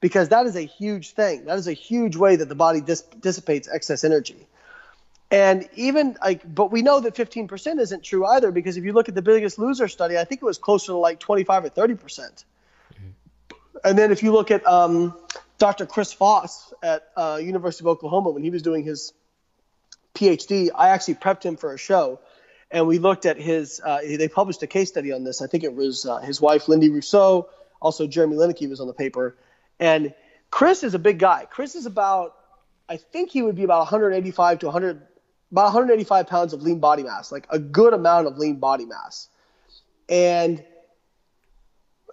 [0.02, 1.46] because that is a huge thing.
[1.46, 4.48] That is a huge way that the body dis- dissipates excess energy.
[5.32, 9.08] And even like, but we know that 15% isn't true either because if you look
[9.08, 11.96] at the Biggest Loser study, I think it was closer to like 25 or 30
[11.96, 12.44] percent.
[12.94, 13.48] Mm-hmm.
[13.86, 15.18] And then if you look at um,
[15.58, 15.86] Dr.
[15.86, 19.14] Chris Fahs at uh, University of Oklahoma when he was doing his
[20.16, 22.20] PhD, I actually prepped him for a show,
[22.70, 23.80] and we looked at his.
[23.84, 25.42] Uh, they published a case study on this.
[25.42, 27.48] I think it was uh, his wife Lindy Rossow,
[27.80, 29.38] also Jeremy Loenneke was on the paper,
[29.80, 30.14] and
[30.50, 31.48] Chris is a big guy.
[31.50, 32.36] Chris is about,
[32.90, 35.02] I think he would be about 185 to 100,
[35.52, 39.30] about 185 pounds of lean body mass, like a good amount of lean body mass.
[40.10, 40.64] And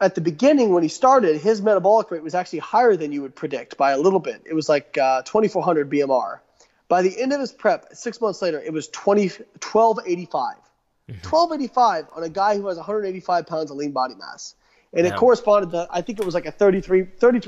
[0.00, 3.34] at the beginning, when he started, his metabolic rate was actually higher than you would
[3.34, 4.42] predict by a little bit.
[4.44, 6.40] It was like uh, 2400 BMR.
[6.88, 10.56] By the end of his prep, six months later, it was 20, 1285.
[10.56, 11.12] Mm-hmm.
[11.12, 14.54] 1285 on a guy who has 185 pounds of lean body mass
[14.92, 17.04] and it corresponded to I think it was like a 33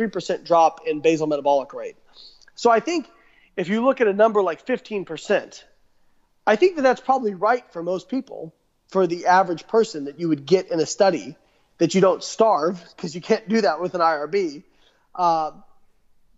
[0.09, 1.96] percent drop in basal metabolic rate.
[2.55, 3.09] So I think
[3.57, 5.64] if you look at a number like 15%,
[6.46, 8.55] I think that that's probably right for most people,
[8.88, 11.37] for the average person that you would get in a study
[11.79, 14.62] that you don't starve because you can't do that with an IRB.
[15.14, 15.53] Uh,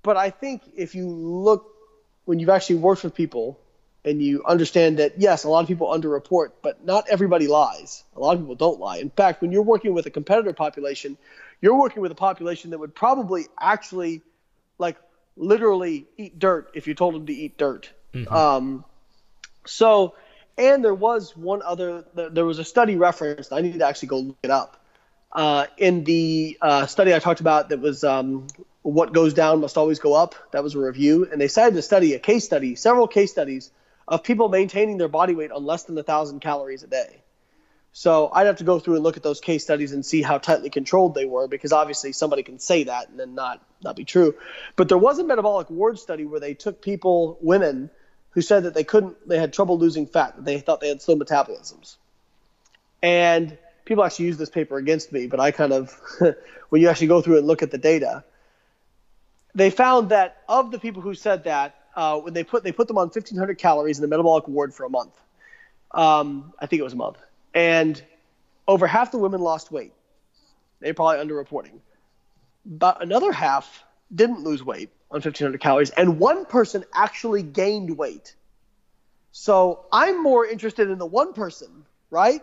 [0.02, 1.68] but I think if you look
[2.24, 3.58] when you've actually worked with people
[4.04, 8.04] and you understand that yes, a lot of people underreport, but not everybody lies.
[8.16, 8.98] A lot of people don't lie.
[8.98, 11.16] In fact, when you're working with a competitor population,
[11.60, 14.22] you're working with a population that would probably actually,
[14.78, 14.96] like,
[15.36, 17.90] literally eat dirt if you told them to eat dirt.
[18.12, 18.32] Mm-hmm.
[18.32, 18.84] Um,
[19.64, 20.14] so,
[20.58, 22.04] and there was one other.
[22.14, 23.52] There was a study referenced.
[23.52, 24.78] I need to actually go look it up.
[25.32, 28.46] Uh, in the uh, study I talked about, that was um,
[28.82, 30.34] what goes down must always go up.
[30.52, 33.70] That was a review, and they cited a study, a case study, several case studies
[34.06, 37.22] of people maintaining their body weight on less than a thousand calories a day.
[37.92, 40.38] So I'd have to go through and look at those case studies and see how
[40.38, 44.04] tightly controlled they were, because obviously somebody can say that and then not not be
[44.04, 44.34] true.
[44.76, 47.90] But there was a metabolic ward study where they took people, women,
[48.32, 51.00] who said that they couldn't, they had trouble losing fat, that they thought they had
[51.00, 51.96] slow metabolisms,
[53.02, 55.98] and people actually use this paper against me, but I kind of,
[56.68, 58.24] when you actually go through and look at the data,
[59.54, 62.88] they found that of the people who said that, uh, when they put they put
[62.88, 65.14] them on 1,500 calories in the metabolic ward for a month.
[65.90, 67.18] Um, I think it was a month,
[67.52, 68.02] and
[68.66, 69.92] over half the women lost weight.
[70.80, 71.80] They're probably underreporting.
[72.64, 78.34] But another half didn't lose weight on 1,500 calories, and one person actually gained weight.
[79.32, 82.42] So I'm more interested in the one person, right?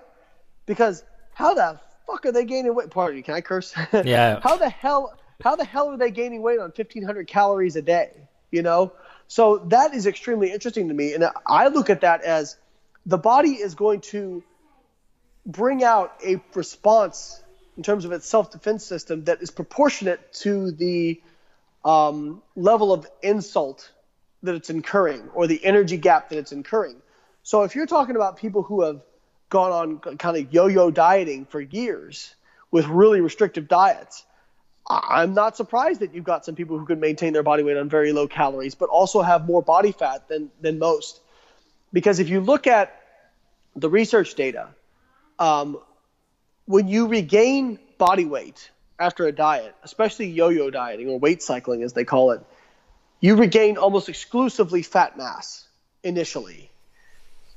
[0.66, 1.04] Because
[1.34, 2.90] how the fuck are they gaining weight?
[2.90, 3.74] Pardon me, can I curse?
[3.94, 4.40] Yeah.
[4.42, 5.18] how the hell?
[5.42, 8.12] How the hell are they gaining weight on 1,500 calories a day?
[8.52, 8.92] You know,
[9.28, 11.14] so that is extremely interesting to me.
[11.14, 12.58] And I look at that as
[13.06, 14.44] the body is going to
[15.46, 17.42] bring out a response
[17.78, 21.22] in terms of its self defense system that is proportionate to the
[21.86, 23.92] um, level of insult
[24.44, 27.02] that it's incurring or the energy gap that it's incurring.
[27.44, 29.02] So if you're talking about people who have
[29.50, 32.34] gone on kind of yo yo dieting for years
[32.72, 34.26] with really restrictive diets,
[34.90, 37.90] I'm not surprised that you've got some people who can maintain their body weight on
[37.90, 41.20] very low calories, but also have more body fat than than most.
[41.94, 42.96] Because if you look at
[43.76, 44.70] the research data,
[45.38, 45.80] um,
[46.66, 51.94] when you regain body weight after a diet, especially yo-yo dieting or weight cycling as
[51.94, 52.42] they call it,
[53.22, 55.68] you regain almost exclusively fat mass
[56.04, 56.70] initially.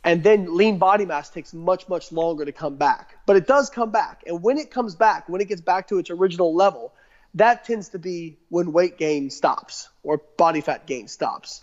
[0.05, 3.17] And then lean body mass takes much, much longer to come back.
[3.27, 4.25] But it does come back.
[4.27, 6.93] And when it comes back, when it gets back to its original level,
[7.35, 11.63] that tends to be when weight gain stops or body fat gain stops.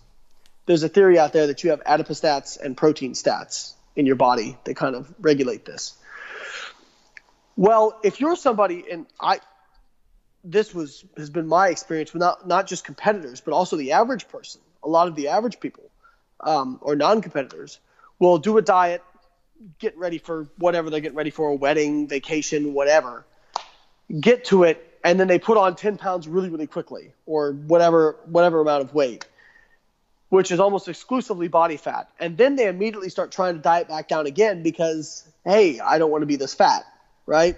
[0.66, 4.56] There's a theory out there that you have adipostats and protein stats in your body
[4.64, 5.96] that kind of regulate this.
[7.56, 9.40] Well, if you're somebody, and I,
[10.44, 14.28] this was has been my experience with not not just competitors, but also the average
[14.28, 14.60] person.
[14.82, 15.84] A lot of the average people
[16.40, 17.78] um, or non-competitors
[18.18, 19.02] will do a diet,
[19.78, 23.26] get ready for whatever they're getting ready for, a wedding, vacation, whatever.
[24.20, 28.16] Get to it, and then they put on 10 pounds really really quickly or whatever
[28.26, 29.26] whatever amount of weight
[30.28, 34.08] which is almost exclusively body fat and then they immediately start trying to diet back
[34.08, 36.84] down again because hey i don't want to be this fat
[37.26, 37.56] right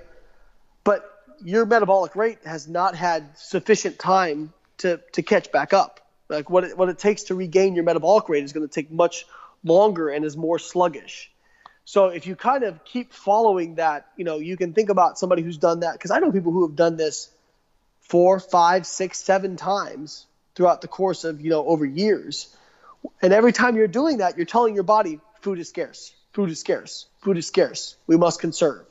[0.84, 1.11] but
[1.44, 6.64] your metabolic rate has not had sufficient time to, to catch back up like what
[6.64, 9.26] it, what it takes to regain your metabolic rate is going to take much
[9.64, 11.30] longer and is more sluggish
[11.84, 15.42] So if you kind of keep following that, you know, you can think about somebody
[15.42, 17.30] who's done that because I know people who have done this
[18.00, 22.54] four, five, six, seven times throughout the course of you know over years.
[23.20, 26.60] And every time you're doing that, you're telling your body food is scarce, food is
[26.60, 27.96] scarce, food is scarce.
[28.06, 28.86] We must conserve.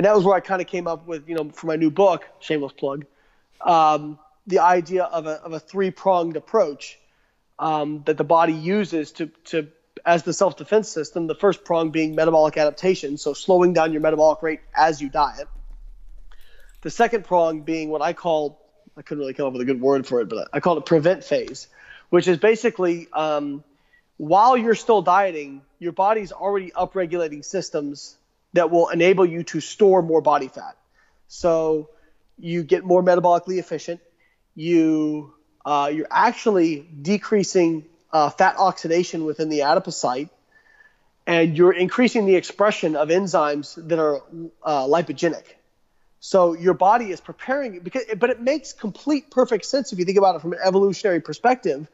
[0.00, 1.90] And that was where I kind of came up with, you know, for my new
[1.90, 3.04] book, shameless plug,
[3.60, 6.98] um, the idea of a, of a three pronged approach
[7.58, 9.68] um, that the body uses to, to
[10.06, 11.26] as the self defense system.
[11.26, 15.48] The first prong being metabolic adaptation, so slowing down your metabolic rate as you diet.
[16.80, 18.58] The second prong being what I call
[18.96, 20.86] I couldn't really come up with a good word for it, but I call it
[20.86, 21.68] prevent phase,
[22.08, 23.64] which is basically um,
[24.16, 28.16] while you're still dieting, your body's already upregulating systems
[28.52, 30.76] that will enable you to store more body fat.
[31.28, 31.90] So
[32.38, 34.00] you get more metabolically efficient.
[34.54, 35.34] You
[35.64, 40.30] uh, you're actually decreasing uh, fat oxidation within the adipocyte,
[41.26, 44.22] and you're increasing the expression of enzymes that are
[44.64, 45.44] uh, lipogenic.
[46.18, 50.18] So your body is preparing because, but it makes complete perfect sense if you think
[50.18, 51.88] about it from an evolutionary perspective,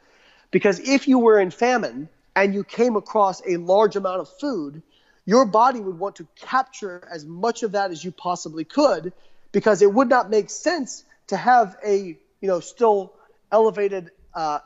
[0.50, 4.82] because if you were in famine and you came across a large amount of food,
[5.26, 9.12] your body would want to capture as much of that as you possibly could,
[9.52, 13.12] because it would not make sense to have a you know still
[13.52, 14.60] elevated uh,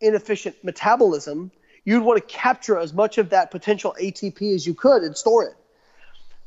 [0.00, 1.50] inefficient metabolism.
[1.84, 5.44] You'd want to capture as much of that potential ATP as you could and store
[5.44, 5.56] it.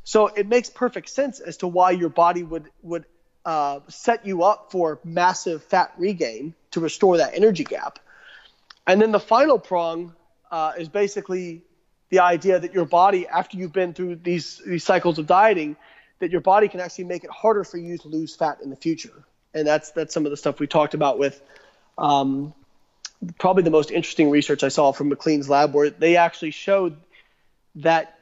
[0.02, 3.04] So it makes perfect sense as to why your body would would
[3.44, 7.98] uh, set you up for massive fat regain to restore that energy gap.
[8.86, 10.14] And then the final prong
[10.50, 11.62] uh, is basically
[12.10, 15.76] the idea that your body, after you've been through these these cycles of dieting,
[16.20, 18.76] that your body can actually make it harder for you to lose fat in the
[18.76, 19.24] future.
[19.54, 21.40] And that's that's some of the stuff we talked about with
[21.96, 22.54] um,
[23.38, 26.96] probably the most interesting research I saw from MacLean's lab, where they actually showed
[27.76, 28.18] that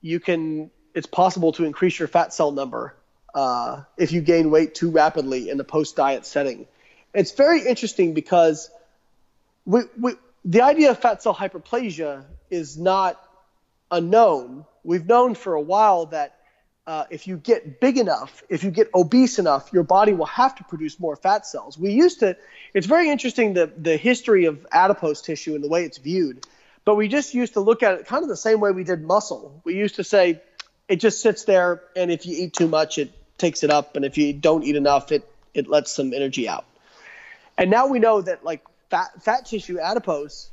[0.00, 2.94] you can it's possible to increase your fat cell number
[3.34, 6.66] uh, if you gain weight too rapidly in the post diet setting.
[7.14, 8.70] It's very interesting because
[9.64, 10.14] we, we,
[10.44, 13.20] the idea of fat cell hyperplasia is not
[13.90, 14.64] unknown.
[14.84, 16.38] We've known for a while that
[16.86, 20.54] uh, if you get big enough, if you get obese enough, your body will have
[20.56, 21.78] to produce more fat cells.
[21.78, 22.36] We used to,
[22.74, 26.46] it's very interesting the, the history of adipose tissue and the way it's viewed,
[26.84, 29.02] but we just used to look at it kind of the same way we did
[29.02, 29.60] muscle.
[29.64, 30.42] We used to say,
[30.88, 34.04] it just sits there, and if you eat too much, it takes it up, and
[34.04, 36.64] if you don't eat enough, it it lets some energy out.
[37.56, 40.50] And now we know that like fat fat tissue adipose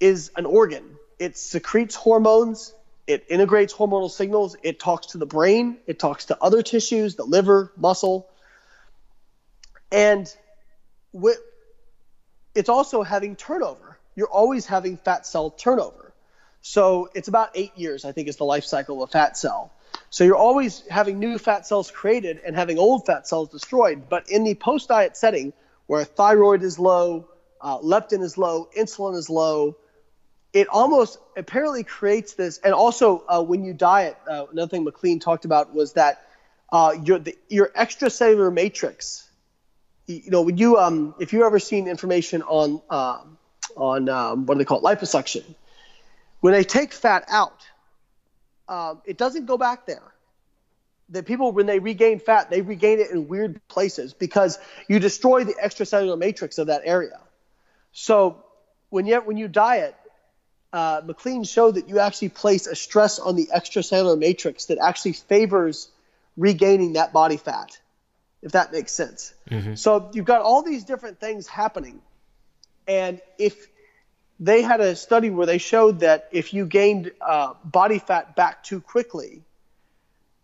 [0.00, 0.97] is an organ.
[1.18, 2.74] It secretes hormones.
[3.06, 4.56] It integrates hormonal signals.
[4.62, 5.78] It talks to the brain.
[5.86, 8.28] It talks to other tissues, the liver, muscle,
[9.90, 10.32] and
[11.12, 11.38] with,
[12.54, 13.98] it's also having turnover.
[14.14, 16.12] You're always having fat cell turnover.
[16.60, 19.72] So it's about eight years, I think, is the life cycle of a fat cell.
[20.10, 24.08] So you're always having new fat cells created and having old fat cells destroyed.
[24.08, 25.52] But in the post diet setting,
[25.86, 27.28] where thyroid is low,
[27.60, 29.76] uh, leptin is low, insulin is low,
[30.52, 32.58] it almost apparently creates this.
[32.58, 36.26] And also, uh, when you diet, uh, another thing MacLean talked about was that
[36.70, 39.28] uh, your the, your extracellular matrix.
[40.06, 43.20] You know, when you um, if you ever seen information on uh,
[43.76, 45.44] on um, what do they call it, liposuction
[46.40, 47.66] when they take fat out,
[48.68, 50.02] um, it doesn't go back there.
[51.10, 54.58] The people, when they regain fat, they regain it in weird places because
[54.88, 57.18] you destroy the extracellular matrix of that area.
[57.92, 58.44] So
[58.90, 59.96] when you when you diet,
[60.72, 65.14] uh, MacLean showed that you actually place a stress on the extracellular matrix that actually
[65.14, 65.88] favors
[66.36, 67.78] regaining that body fat,
[68.42, 69.34] if that makes sense.
[69.50, 69.74] Mm-hmm.
[69.74, 72.00] So you've got all these different things happening,
[72.86, 73.68] and if
[74.40, 78.62] they had a study where they showed that if you gained uh, body fat back
[78.62, 79.42] too quickly,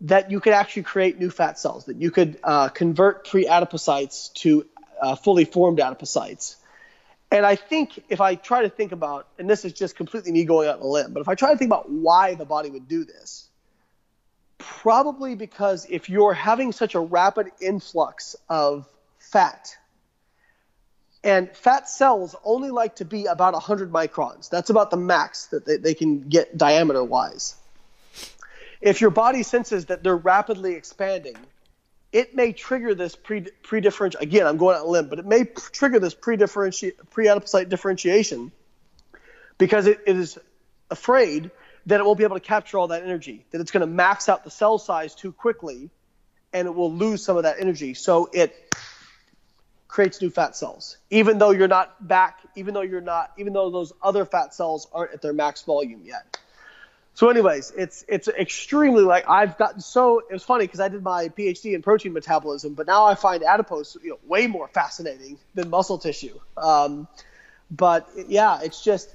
[0.01, 4.67] that you could actually create new fat cells, that you could uh, convert pre-adipocytes to
[5.01, 6.57] uh, fully formed adipocytes.
[7.35, 10.45] And I think if I try to think about, and this is just completely me
[10.45, 12.71] going out on a limb, but if I try to think about why the body
[12.71, 13.49] would do this,
[14.57, 19.77] probably because if you're having such a rapid influx of fat
[21.25, 24.49] and fat cells only like to be about 100 microns.
[24.49, 27.57] That's about the max that they, they can get diameter wise.
[28.81, 31.37] If your body senses that they're rapidly expanding,
[32.15, 34.27] it may trigger this pre pre-differentiation.
[34.27, 38.53] Again, I'm going out on a limb, but it may trigger this pre-differentiate pre-adipocyte differentiation
[39.59, 40.39] because it, it is
[40.91, 41.51] afraid
[41.87, 44.29] that it won't be able to capture all that energy, that it's going to max
[44.29, 45.91] out the cell size too quickly,
[46.53, 47.95] and it will lose some of that energy.
[47.95, 48.55] So it
[49.89, 53.71] creates new fat cells, even though you're not back, even though you're not, even though
[53.71, 56.39] those other fat cells aren't at their max volume yet.
[57.15, 61.03] So, anyways, it's it's extremely like I've gotten so it was funny because I did
[61.03, 65.39] my PhD in protein metabolism, but now I find adipose you know, way more fascinating
[65.55, 66.39] than muscle tissue.
[66.57, 67.07] Um,
[67.71, 69.09] but yeah, it's just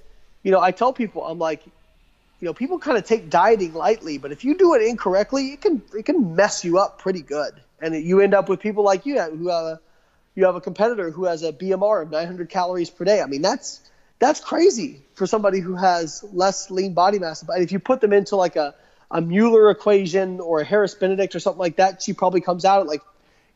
[0.44, 4.18] you know I tell people I'm like you know people kind of take dieting lightly,
[4.18, 7.52] but if you do it incorrectly, it can it can mess you up pretty good,
[7.82, 9.80] and you end up with people like you who have a
[10.36, 13.22] you have a competitor who has a BMR of 900 calories per day.
[13.22, 13.82] I mean that's
[14.20, 17.42] that's crazy for somebody who has less lean body mass.
[17.42, 18.76] But if you put them into like a,
[19.12, 22.82] a Mueller equation or a Harris Benedict or something like that, she probably comes out
[22.82, 23.02] at like,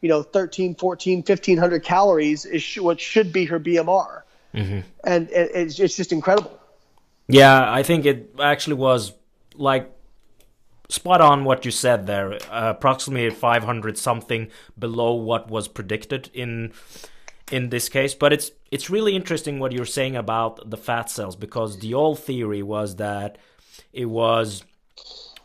[0.01, 4.23] you know, 13, 14, 1500 calories is what should be her BMR.
[4.53, 4.79] Mm-hmm.
[5.03, 6.59] And it, it's, it's just incredible.
[7.27, 9.13] Yeah, I think it actually was
[9.55, 9.89] like
[10.89, 12.33] spot on what you said there.
[12.33, 16.73] Uh, approximately 500 something below what was predicted in
[17.51, 18.13] in this case.
[18.13, 22.19] But it's it's really interesting what you're saying about the fat cells because the old
[22.19, 23.37] theory was that
[23.91, 24.63] it was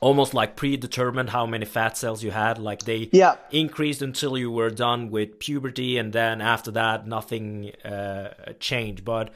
[0.01, 3.37] almost like predetermined how many fat cells you had like they yeah.
[3.51, 9.31] increased until you were done with puberty and then after that nothing uh, changed but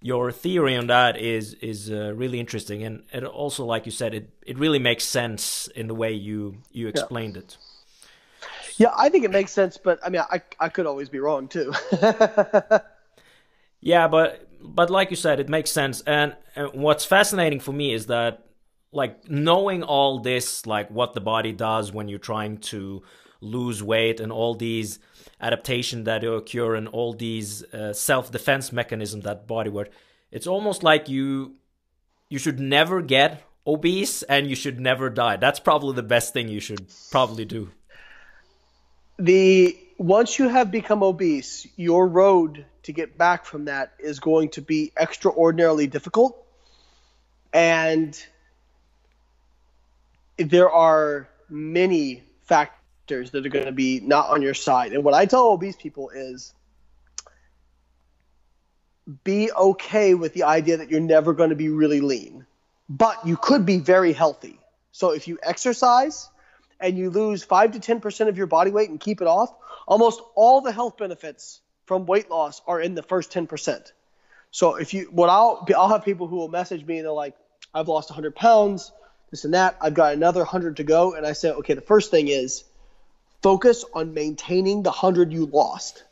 [0.00, 4.14] your theory on that is is uh, really interesting and it also like you said
[4.14, 7.42] it it really makes sense in the way you you explained yeah.
[7.42, 7.56] it
[8.78, 11.46] yeah i think it makes sense but i mean i i could always be wrong
[11.46, 11.72] too.
[13.80, 16.00] Yeah, but but like you said, it makes sense.
[16.02, 18.44] And, and what's fascinating for me is that
[18.90, 23.02] like knowing all this, like what the body does when you're trying to
[23.40, 24.98] lose weight and all these
[25.40, 29.88] adaptation that occur and all these uh, self-defense mechanisms that body work
[30.32, 31.54] it's almost like you
[32.28, 35.36] you should never get obese and you should never die.
[35.36, 37.70] That's probably the best thing you should probably do
[39.18, 44.50] the once you have become obese, your road to get back from that is going
[44.50, 46.44] to be extraordinarily difficult.
[47.52, 48.16] And
[50.36, 54.92] there are many factors that are going to be not on your side.
[54.92, 56.54] And what I tell obese people is
[59.24, 62.46] be okay with the idea that you're never going to be really lean,
[62.88, 64.60] but you could be very healthy.
[64.92, 66.28] So if you exercise
[66.80, 69.52] and you lose 5 to 10% of your body weight and keep it off,
[69.86, 73.92] almost all the health benefits from weight loss are in the first 10%.
[74.50, 77.34] So if you, what I'll, I'll have people who will message me and they're like,
[77.74, 78.92] I've lost 100 pounds,
[79.30, 79.76] this and that.
[79.80, 81.14] I've got another 100 to go.
[81.14, 82.64] And I say, okay, the first thing is
[83.42, 86.04] focus on maintaining the 100 you lost.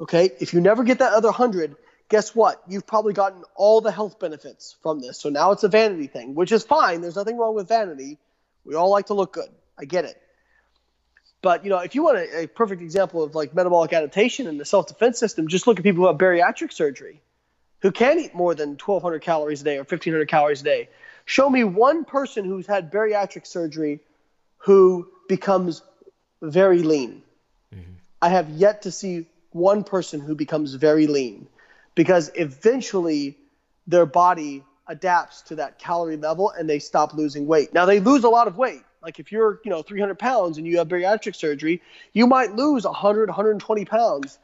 [0.00, 0.30] Okay.
[0.40, 1.76] If you never get that other 100,
[2.08, 2.62] guess what?
[2.68, 5.18] You've probably gotten all the health benefits from this.
[5.18, 7.00] So now it's a vanity thing, which is fine.
[7.00, 8.18] There's nothing wrong with vanity.
[8.64, 9.50] We all like to look good.
[9.78, 10.20] I get it.
[11.40, 14.58] But you know, if you want a, a perfect example of like metabolic adaptation in
[14.58, 17.20] the self-defense system, just look at people who have bariatric surgery,
[17.80, 20.88] who can eat more than 1,200 calories a day or 1,500 calories a day.
[21.24, 24.00] Show me one person who's had bariatric surgery
[24.58, 25.82] who becomes
[26.42, 27.22] very lean.
[27.74, 27.92] Mm-hmm.
[28.20, 31.46] I have yet to see one person who becomes very lean
[31.94, 33.36] because eventually
[33.86, 37.72] their body adapts to that calorie level and they stop losing weight.
[37.74, 38.82] Now they lose a lot of weight.
[39.02, 41.82] Like if you're, you know, 300 pounds and you have bariatric surgery,
[42.12, 44.38] you might lose 100, 120 pounds,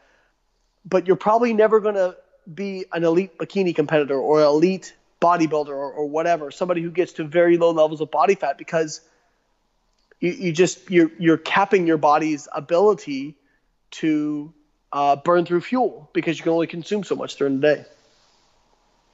[0.84, 2.16] but you're probably never going to
[2.52, 7.24] be an elite bikini competitor or elite bodybuilder or, or, whatever, somebody who gets to
[7.24, 9.00] very low levels of body fat because
[10.20, 13.34] you, you just you're you're capping your body's ability
[13.92, 14.52] to
[14.92, 17.84] uh, burn through fuel because you can only consume so much during the day.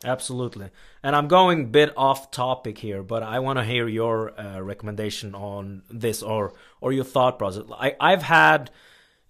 [0.04, 0.70] Absolutely.
[1.02, 4.60] And I'm going a bit off topic here, but I want to hear your uh,
[4.60, 7.64] recommendation on this or or your thought process.
[7.70, 8.70] I, I've had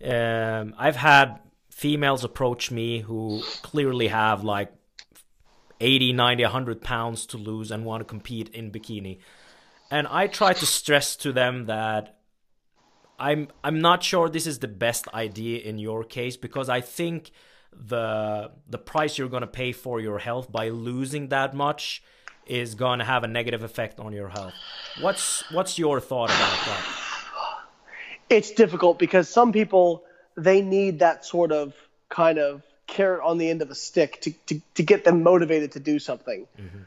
[0.05, 1.41] um, I've had
[1.71, 4.73] females approach me who clearly have like
[5.81, 9.19] 80, 90, 100 pounds to lose and want to compete in bikini.
[9.91, 12.21] And I try to stress to them that
[13.19, 17.33] I'm I'm not sure this is the best idea in your case because I think
[17.73, 22.03] the the price you're going to pay for your health by losing that much
[22.47, 24.55] is going to have a negative effect on your health.
[25.01, 26.97] What's what's your thought about that?
[28.29, 30.05] It's difficult because some people
[30.37, 31.75] they need that sort of
[32.09, 35.73] kind of carrot on the end of a stick to, to, to get them motivated
[35.73, 36.47] to do something.
[36.59, 36.83] Mm-hmm.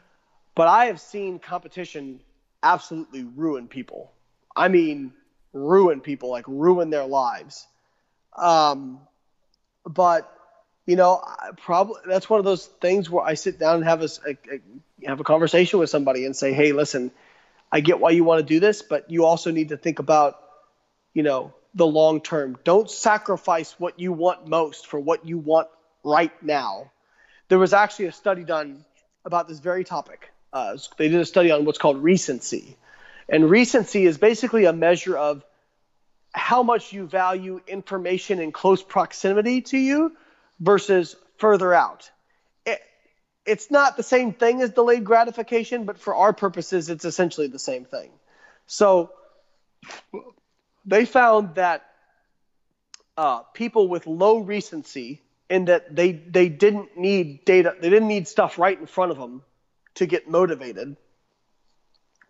[0.54, 2.20] But I have seen competition
[2.62, 4.12] absolutely ruin people.
[4.54, 5.12] I mean,
[5.52, 7.66] ruin people, like ruin their lives.
[8.36, 9.00] Um,
[9.84, 10.30] but
[10.86, 11.22] you know,
[11.56, 15.08] probably that's one of those things where I sit down and have a, a, a,
[15.08, 17.10] have a conversation with somebody and say, hey, listen,
[17.72, 20.38] I get why you want to do this, but you also need to think about,
[21.14, 22.58] you know, the long term.
[22.64, 25.68] Don't sacrifice what you want most for what you want
[26.04, 26.92] right now.
[27.48, 28.84] There was actually a study done
[29.24, 30.30] about this very topic.
[30.54, 32.76] uh, they did a study on what's called recency,
[33.28, 35.44] and recency is basically a measure of
[36.32, 40.12] how much you value information in close proximity to you
[40.60, 42.10] versus further out.
[42.64, 42.80] It,
[43.44, 47.58] it's not the same thing as delayed gratification, but for our purposes, it's essentially the
[47.58, 48.10] same thing.
[48.66, 49.10] So
[50.84, 51.84] they found that
[53.16, 58.26] uh, people with low recency, in that they they didn't need data, they didn't need
[58.26, 59.42] stuff right in front of them
[59.94, 60.96] to get motivated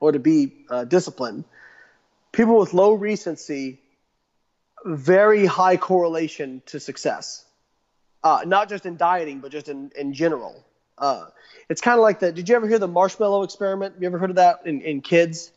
[0.00, 1.44] or to be uh, disciplined.
[2.32, 3.80] People with low recency,
[4.84, 7.44] very high correlation to success,
[8.24, 10.64] uh, not just in dieting, but just in in general.
[10.96, 11.26] Uh,
[11.68, 12.32] it's kind of like the.
[12.32, 13.94] Did you ever hear the marshmallow experiment?
[13.94, 15.52] Have you ever heard of that in, in kids?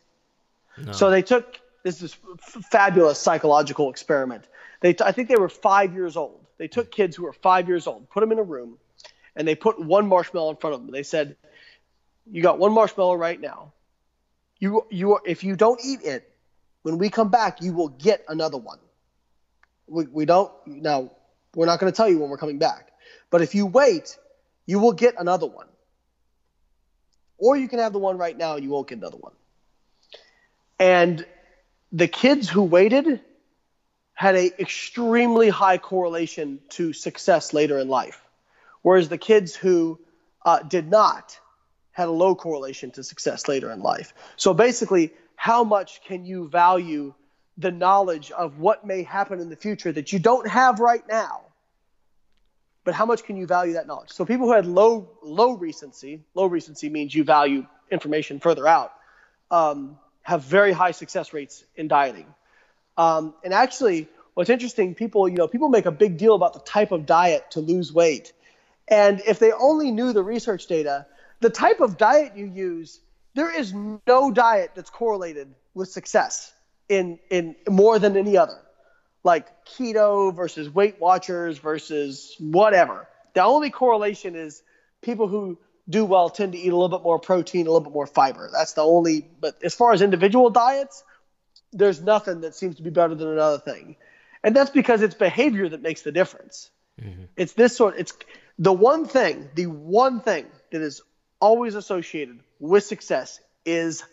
[0.84, 0.92] No.
[0.92, 2.16] So they took this is
[2.70, 4.44] fabulous psychological experiment.
[4.80, 6.44] They, t- I think they were five years old.
[6.58, 8.78] They took kids who were five years old, put them in a room,
[9.34, 10.90] and they put one marshmallow in front of them.
[10.90, 11.36] They said,
[12.30, 13.72] "You got one marshmallow right now.
[14.58, 16.28] You, you, if you don't eat it,
[16.82, 18.78] when we come back, you will get another one.
[19.86, 21.10] We, we don't now.
[21.54, 22.90] We're not going to tell you when we're coming back,
[23.30, 24.18] but if you wait,
[24.66, 25.66] you will get another one.
[27.38, 29.32] Or you can have the one right now, and you won't get another one."
[30.78, 31.24] And
[31.92, 33.20] the kids who waited
[34.14, 38.20] had a extremely high correlation to success later in life,
[38.82, 39.98] whereas the kids who
[40.44, 41.38] uh, did not
[41.92, 44.14] had a low correlation to success later in life.
[44.36, 47.14] So basically, how much can you value
[47.58, 51.42] the knowledge of what may happen in the future that you don't have right now?
[52.84, 54.10] But how much can you value that knowledge?
[54.12, 58.92] So people who had low low recency, low recency means you value information further out.
[59.50, 62.26] Um, have very high success rates in dieting.
[62.96, 66.60] Um, and actually, what's interesting, people, you know, people make a big deal about the
[66.60, 68.32] type of diet to lose weight.
[68.86, 71.06] And if they only knew the research data,
[71.40, 73.00] the type of diet you use,
[73.34, 76.52] there is no diet that's correlated with success
[76.88, 78.58] in in more than any other.
[79.24, 83.08] Like keto versus Weight Watchers versus whatever.
[83.34, 84.62] The only correlation is
[85.02, 85.58] people who
[85.88, 88.50] do well tend to eat a little bit more protein, a little bit more fiber.
[88.52, 89.26] That's the only.
[89.40, 91.02] But as far as individual diets,
[91.72, 93.96] there's nothing that seems to be better than another thing,
[94.42, 96.70] and that's because it's behavior that makes the difference.
[97.00, 97.24] Mm-hmm.
[97.36, 97.94] It's this sort.
[97.98, 98.12] It's
[98.58, 99.48] the one thing.
[99.54, 101.02] The one thing that is
[101.40, 104.04] always associated with success is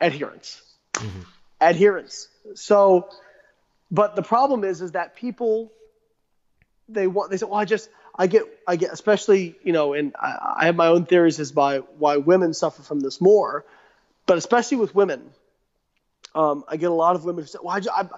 [0.00, 0.62] adherence.
[0.94, 1.20] Mm-hmm.
[1.60, 2.28] Adherence.
[2.54, 3.08] So,
[3.90, 5.72] but the problem is, is that people
[6.88, 7.30] they want.
[7.30, 10.66] They say, "Well, I just." I get, I get, especially, you know, and I, I
[10.66, 13.64] have my own theories as by why women suffer from this more,
[14.26, 15.32] but especially with women,
[16.34, 18.08] um, I get a lot of women who say, well, I,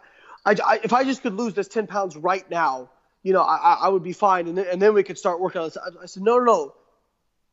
[0.45, 2.91] I, I, if I just could lose this 10 pounds right now,
[3.23, 4.47] you know, I, I would be fine.
[4.47, 5.77] And then, and then we could start working on this.
[5.77, 6.75] I, I said, no, no, no.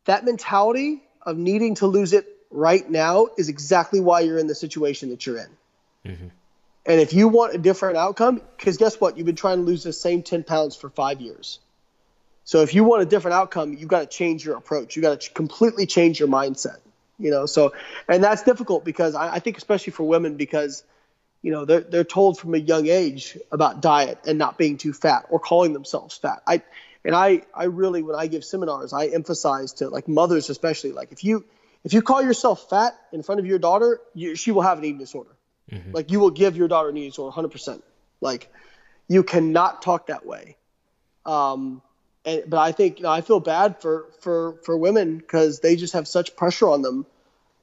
[0.06, 4.56] That mentality of needing to lose it right now is exactly why you're in the
[4.56, 5.50] situation that you're in.
[6.06, 6.28] Mm-hmm.
[6.86, 9.18] And if you want a different outcome, because guess what?
[9.18, 11.60] You've been trying to lose the same 10 pounds for five years.
[12.44, 14.96] So if you want a different outcome, you've got to change your approach.
[14.96, 16.78] You've got to completely change your mindset.
[17.20, 17.74] You know, so
[18.10, 20.84] and that's difficult because I, I think especially for women because
[21.42, 24.94] you know they're they're told from a young age about diet and not being too
[24.94, 26.42] fat or calling themselves fat.
[26.48, 26.64] I
[27.06, 31.12] and I I really when I give seminars I emphasize to like mothers especially like
[31.12, 31.46] if you
[31.84, 34.86] if you call yourself fat in front of your daughter, you, she will have an
[34.86, 35.32] eating disorder.
[35.72, 35.92] Mm-hmm.
[35.92, 37.82] Like you will give your daughter eating disorder 100%.
[38.22, 38.52] Like
[39.08, 40.58] you cannot talk that way.
[41.26, 41.82] Um,
[42.26, 45.76] and but I think you know, I feel bad for for for women because they
[45.76, 47.06] just have such pressure on them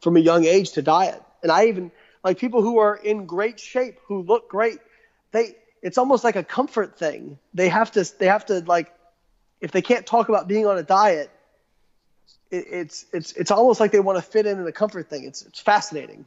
[0.01, 1.23] from a young age to diet.
[1.43, 1.91] And I even
[2.23, 4.79] like people who are in great shape who look great.
[5.33, 7.39] They it's almost like a comfort thing.
[7.55, 8.93] They have to they have to like
[9.61, 11.31] if they can't talk about being on a diet,
[12.51, 15.25] it, it's it's it's almost like they want to fit in in a comfort thing.
[15.25, 16.27] It's it's fascinating.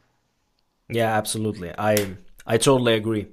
[0.89, 1.71] Yeah, absolutely.
[1.77, 2.15] I
[2.45, 3.27] I totally agree.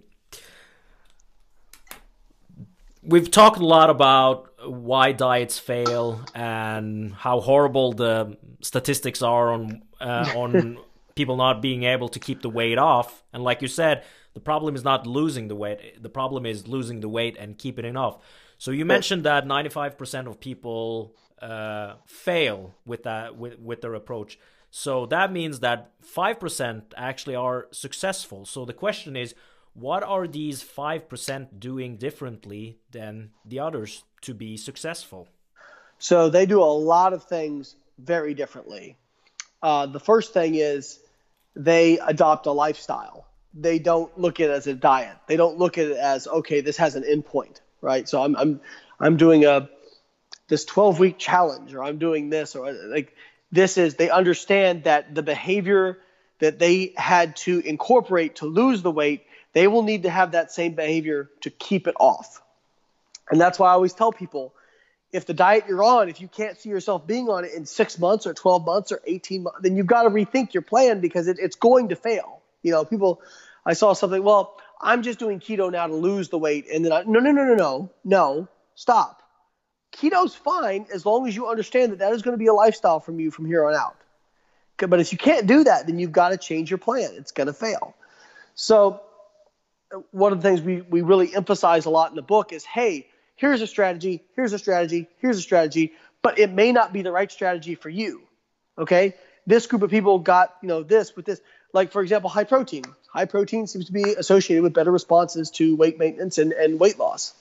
[3.02, 9.82] We've talked a lot about why diets fail and how horrible the statistics are on
[10.00, 10.78] uh, on
[11.14, 13.22] people not being able to keep the weight off.
[13.32, 17.00] And like you said, the problem is not losing the weight; the problem is losing
[17.00, 18.18] the weight and keeping it off.
[18.58, 24.38] So you mentioned that 95% of people uh, fail with that with with their approach.
[24.70, 28.46] So that means that 5% actually are successful.
[28.46, 29.34] So the question is,
[29.74, 35.28] what are these 5% doing differently than the others to be successful?
[35.98, 38.96] So they do a lot of things very differently.
[39.62, 41.00] Uh, the first thing is
[41.54, 43.26] they adopt a lifestyle.
[43.52, 45.16] They don't look at it as a diet.
[45.26, 48.08] They don't look at it as okay, this has an endpoint, right?
[48.08, 48.60] So I'm I'm
[48.98, 49.68] I'm doing a
[50.48, 53.14] this 12 week challenge, or I'm doing this, or like
[53.52, 55.98] this is they understand that the behavior
[56.38, 60.50] that they had to incorporate to lose the weight, they will need to have that
[60.52, 62.40] same behavior to keep it off.
[63.30, 64.54] And that's why I always tell people
[65.12, 67.98] if the diet you're on, if you can't see yourself being on it in six
[67.98, 71.26] months or 12 months or 18 months, then you've got to rethink your plan because
[71.26, 72.40] it, it's going to fail.
[72.62, 73.20] You know, people,
[73.66, 76.66] I saw something, well, I'm just doing keto now to lose the weight.
[76.72, 79.19] And then I, no, no, no, no, no, no, stop.
[79.92, 83.00] Keto's fine as long as you understand that that is going to be a lifestyle
[83.00, 83.96] from you from here on out.
[84.78, 87.10] But if you can't do that, then you've got to change your plan.
[87.14, 87.94] It's going to fail.
[88.54, 89.02] So,
[90.12, 93.08] one of the things we, we really emphasize a lot in the book is hey,
[93.36, 97.10] here's a strategy, here's a strategy, here's a strategy, but it may not be the
[97.10, 98.22] right strategy for you.
[98.78, 99.14] Okay?
[99.46, 101.40] This group of people got, you know, this with this.
[101.72, 102.84] Like, for example, high protein.
[103.08, 106.98] High protein seems to be associated with better responses to weight maintenance and, and weight
[106.98, 107.34] loss.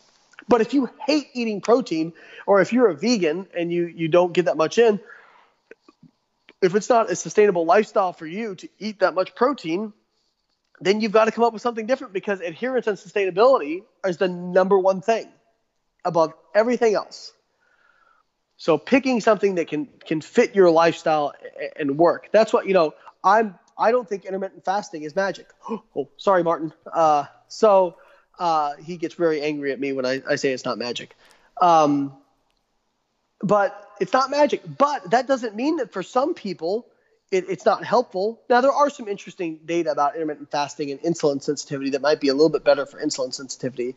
[0.47, 2.13] But if you hate eating protein,
[2.47, 4.99] or if you're a vegan and you, you don't get that much in,
[6.61, 9.93] if it's not a sustainable lifestyle for you to eat that much protein,
[10.81, 14.27] then you've got to come up with something different because adherence and sustainability is the
[14.27, 15.27] number one thing
[16.05, 17.33] above everything else.
[18.57, 21.33] So picking something that can can fit your lifestyle
[21.77, 22.29] and work.
[22.31, 22.93] That's what you know.
[23.23, 23.57] I'm.
[23.77, 25.47] I don't think intermittent fasting is magic.
[25.95, 26.73] Oh, sorry, Martin.
[26.91, 27.95] Uh, so
[28.39, 31.15] uh, he gets very angry at me when I, I say it's not magic.
[31.61, 32.13] Um,
[33.41, 34.61] but it's not magic.
[34.77, 36.87] But that doesn't mean that for some people
[37.31, 38.41] it, it's not helpful.
[38.49, 42.29] Now there are some interesting data about intermittent fasting and insulin sensitivity that might be
[42.29, 43.95] a little bit better for insulin sensitivity.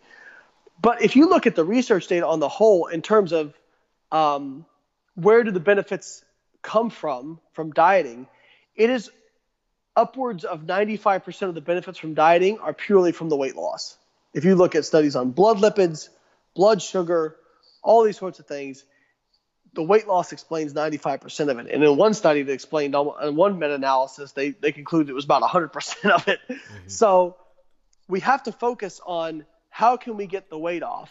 [0.80, 3.54] But if you look at the research data on the whole, in terms of
[4.10, 4.66] um,
[5.14, 6.24] where do the benefits
[6.60, 8.26] come from from dieting,
[8.74, 9.10] it is
[9.94, 13.96] upwards of 95% of the benefits from dieting are purely from the weight loss.
[14.34, 16.08] If you look at studies on blood lipids,
[16.54, 17.36] blood sugar,
[17.82, 18.84] all these sorts of things,
[19.74, 21.72] the weight loss explains 95% of it.
[21.72, 25.42] And in one study that explained, in one meta-analysis, they, they concluded it was about
[25.42, 26.40] 100% of it.
[26.48, 26.88] Mm-hmm.
[26.88, 27.36] So
[28.08, 31.10] we have to focus on how can we get the weight off?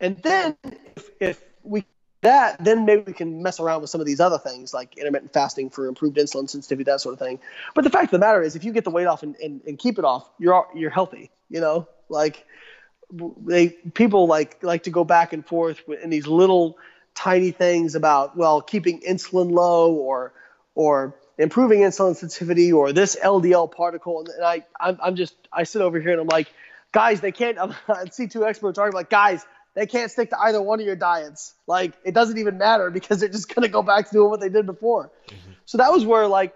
[0.00, 0.56] And then
[0.96, 1.84] if, if we
[2.22, 5.32] that, then maybe we can mess around with some of these other things like intermittent
[5.32, 7.38] fasting for improved insulin sensitivity, that sort of thing.
[7.74, 9.62] But the fact of the matter is, if you get the weight off and, and,
[9.66, 11.30] and keep it off, you're you're healthy.
[11.50, 12.46] You know, like
[13.12, 16.78] they people like like to go back and forth in these little
[17.14, 20.32] tiny things about well keeping insulin low or
[20.74, 24.24] or improving insulin sensitivity or this LDL particle.
[24.34, 26.52] And I I'm, I'm just I sit over here and I'm like
[26.92, 29.44] guys they can't I'm C2 experts talking like guys
[29.74, 31.54] they can't stick to either one of your diets.
[31.66, 34.40] Like it doesn't even matter because they're just going to go back to doing what
[34.40, 35.10] they did before.
[35.28, 35.52] Mm-hmm.
[35.64, 36.54] so that was where like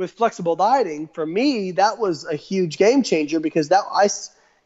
[0.00, 4.08] with flexible dieting for me that was a huge game changer because that I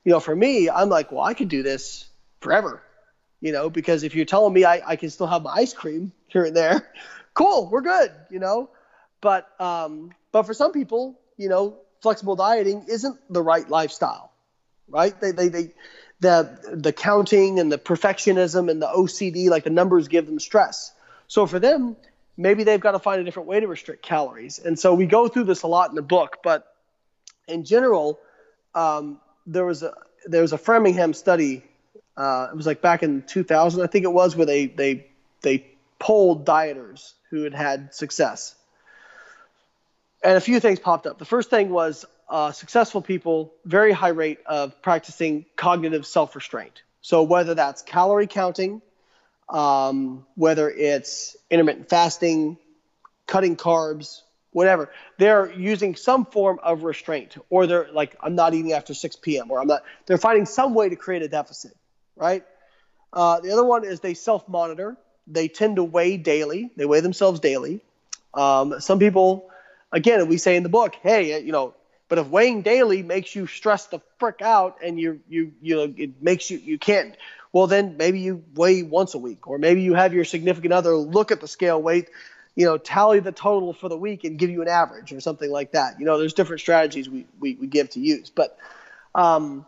[0.05, 2.09] you know for me I'm like well I could do this
[2.41, 2.83] forever
[3.45, 6.13] you know, because if you're telling me I, I can still have my ice cream
[6.29, 6.91] here and there,
[7.35, 8.71] cool, we're good, you know.
[9.21, 14.33] But um, but for some people, you know, flexible dieting isn't the right lifestyle,
[14.89, 15.19] right?
[15.21, 15.75] They they, they
[16.21, 20.93] the the counting and the perfectionism and the OCD, like the numbers give them stress.
[21.29, 21.97] So for them,
[22.37, 24.59] maybe they've got to find a different way to restrict calories.
[24.59, 26.67] And so we go through this a lot in the book, but
[27.47, 28.19] in general,
[28.75, 29.95] um, there was a
[30.27, 31.63] there was a Framingham study
[32.17, 35.07] uh, it was like back in 2000, I think it was, where they they
[35.43, 35.67] they
[35.99, 38.55] polled dieters who had had success,
[40.23, 41.19] and a few things popped up.
[41.19, 46.83] The first thing was uh, successful people very high rate of practicing cognitive self-restraint.
[47.03, 48.81] So whether that's calorie counting,
[49.49, 52.59] um, whether it's intermittent fasting,
[53.27, 54.23] cutting carbs,
[54.53, 59.17] whatever, they're using some form of restraint, or they're like, I'm not eating after 6
[59.17, 59.51] p.m.
[59.51, 59.83] or I'm not.
[60.07, 61.75] They're finding some way to create a deficit
[62.17, 62.45] right?
[63.13, 64.97] Uh, the other one is they self monitor.
[65.27, 67.81] They tend to weigh daily, they weigh themselves daily.
[68.35, 69.49] Um, some people,
[69.93, 71.75] again, we say in the book, hey, you know,
[72.09, 75.95] but if weighing daily makes you stress the frick out and you you you know
[75.97, 77.17] it makes you you can't
[77.55, 80.95] well then maybe you weigh once a week or maybe you have your significant other
[80.95, 82.11] look at the scale weight
[82.55, 85.51] you know tally the total for the week and give you an average or something
[85.51, 88.59] like that you know there's different strategies we we, we give to use but
[89.15, 89.65] um,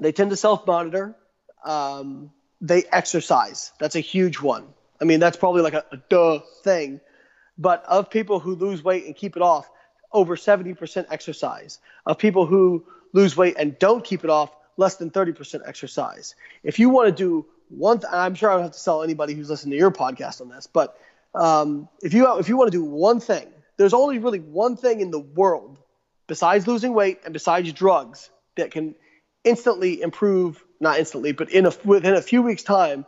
[0.00, 1.14] they tend to self monitor
[1.64, 3.72] um, they exercise.
[3.78, 4.66] That's a huge one.
[5.00, 7.00] I mean, that's probably like a, a duh thing.
[7.56, 9.68] But of people who lose weight and keep it off,
[10.12, 11.78] over 70% exercise.
[12.06, 16.34] Of people who lose weight and don't keep it off, less than 30% exercise.
[16.62, 19.34] If you want to do one, th- I'm sure I don't have to sell anybody
[19.34, 20.98] who's listening to your podcast on this, but
[21.34, 25.00] um, if you if you want to do one thing, there's only really one thing
[25.00, 25.76] in the world
[26.26, 28.94] besides losing weight and besides drugs that can
[29.44, 33.04] instantly improve not instantly, but in a, within a few weeks' time,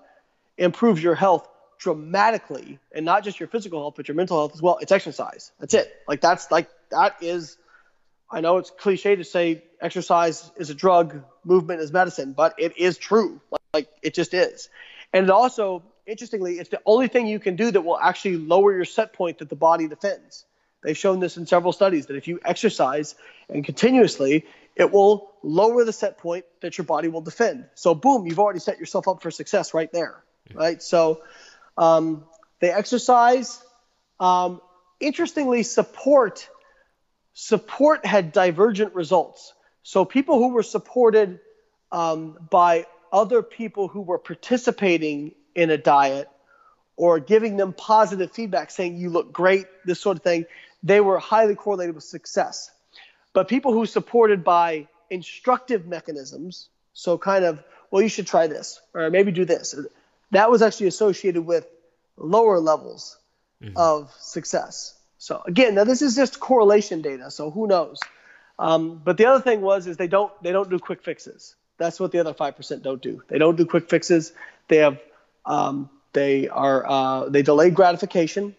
[0.59, 1.49] improves your health
[1.79, 4.79] dramatically, and not just your physical health, but your mental health as well.
[4.81, 5.53] It's exercise.
[5.61, 5.93] That's it.
[6.07, 7.57] Like that's like that is.
[8.31, 12.79] I know it's cliche to say exercise is a drug, movement is medicine, but it
[12.79, 13.41] is true.
[13.51, 14.69] Like, like it just is.
[15.13, 18.73] And it also, interestingly, it's the only thing you can do that will actually lower
[18.73, 20.45] your set point that the body defends.
[20.83, 23.15] They've shown this in several studies that if you exercise
[23.49, 27.67] and continuously, it will lower the set point that your body will defend.
[27.75, 30.23] So, boom, you've already set yourself up for success right there,
[30.55, 30.83] right?
[30.83, 31.23] So,
[31.77, 32.25] um,
[32.61, 33.63] they exercise.
[34.19, 34.61] Um,
[35.01, 36.49] interestingly, support
[37.35, 39.55] support had divergent results.
[39.83, 41.41] So, people who were supported
[41.91, 46.29] um, by other people who were participating in a diet
[46.97, 50.45] or giving them positive feedback, saying you look great, this sort of thing,
[50.83, 52.71] they were highly correlated with success.
[53.33, 58.81] But people who supported by instructive mechanisms, so kind of, well, you should try this,
[58.95, 59.75] or maybe do this,
[60.31, 61.67] that was actually associated with
[62.17, 63.19] lower levels
[63.63, 63.77] mm-hmm.
[63.77, 64.95] of success.
[65.21, 68.01] So again, now this is just correlation data, so who knows?
[68.59, 71.57] Um, but the other thing was is they don't they don't do quick fixes.
[71.77, 73.23] That's what the other five percent don't do.
[73.29, 74.33] They don't do quick fixes.
[74.69, 74.99] They have
[75.45, 78.57] um, they are uh, they delay gratification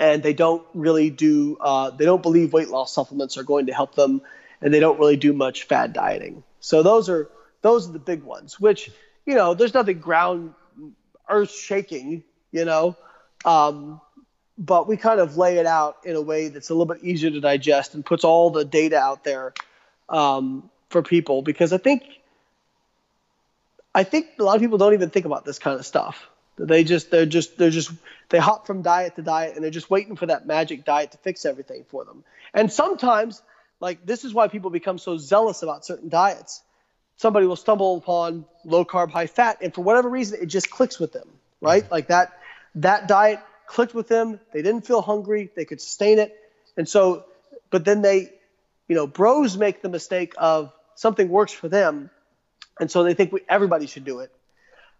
[0.00, 3.72] and they don't really do uh, they don't believe weight loss supplements are going to
[3.72, 4.20] help them
[4.60, 7.30] and they don't really do much fad dieting so those are
[7.62, 8.90] those are the big ones which
[9.26, 10.54] you know there's nothing ground
[11.28, 12.96] earth shaking you know
[13.44, 14.00] um,
[14.58, 17.30] but we kind of lay it out in a way that's a little bit easier
[17.30, 19.54] to digest and puts all the data out there
[20.08, 22.02] um, for people because i think
[23.94, 26.28] i think a lot of people don't even think about this kind of stuff
[26.58, 27.92] they just they're just they're just
[28.28, 31.18] they hop from diet to diet and they're just waiting for that magic diet to
[31.18, 32.24] fix everything for them.
[32.52, 33.42] And sometimes
[33.80, 36.62] like this is why people become so zealous about certain diets.
[37.16, 40.98] Somebody will stumble upon low carb, high fat, and for whatever reason it just clicks
[40.98, 41.28] with them,
[41.60, 41.82] right?
[41.84, 41.92] Mm-hmm.
[41.92, 42.38] Like that
[42.76, 44.40] that diet clicked with them.
[44.52, 45.50] They didn't feel hungry.
[45.54, 46.34] They could sustain it.
[46.76, 47.26] And so,
[47.70, 48.32] but then they,
[48.88, 52.10] you know, bros make the mistake of something works for them,
[52.80, 54.32] and so they think we, everybody should do it.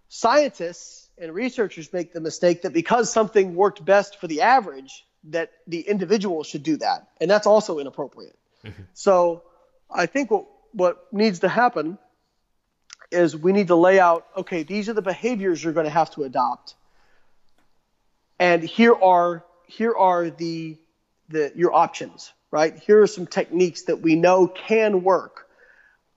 [0.09, 5.51] Scientists and researchers make the mistake that because something worked best for the average, that
[5.67, 8.39] the individual should do that, and that's also inappropriate.
[8.65, 8.83] Mm-hmm.
[8.95, 9.43] So
[9.91, 11.99] I think what what needs to happen
[13.11, 16.11] is we need to lay out okay these are the behaviors you're going to have
[16.11, 16.75] to adopt
[18.39, 20.77] and here are here are the
[21.29, 25.49] the your options right here are some techniques that we know can work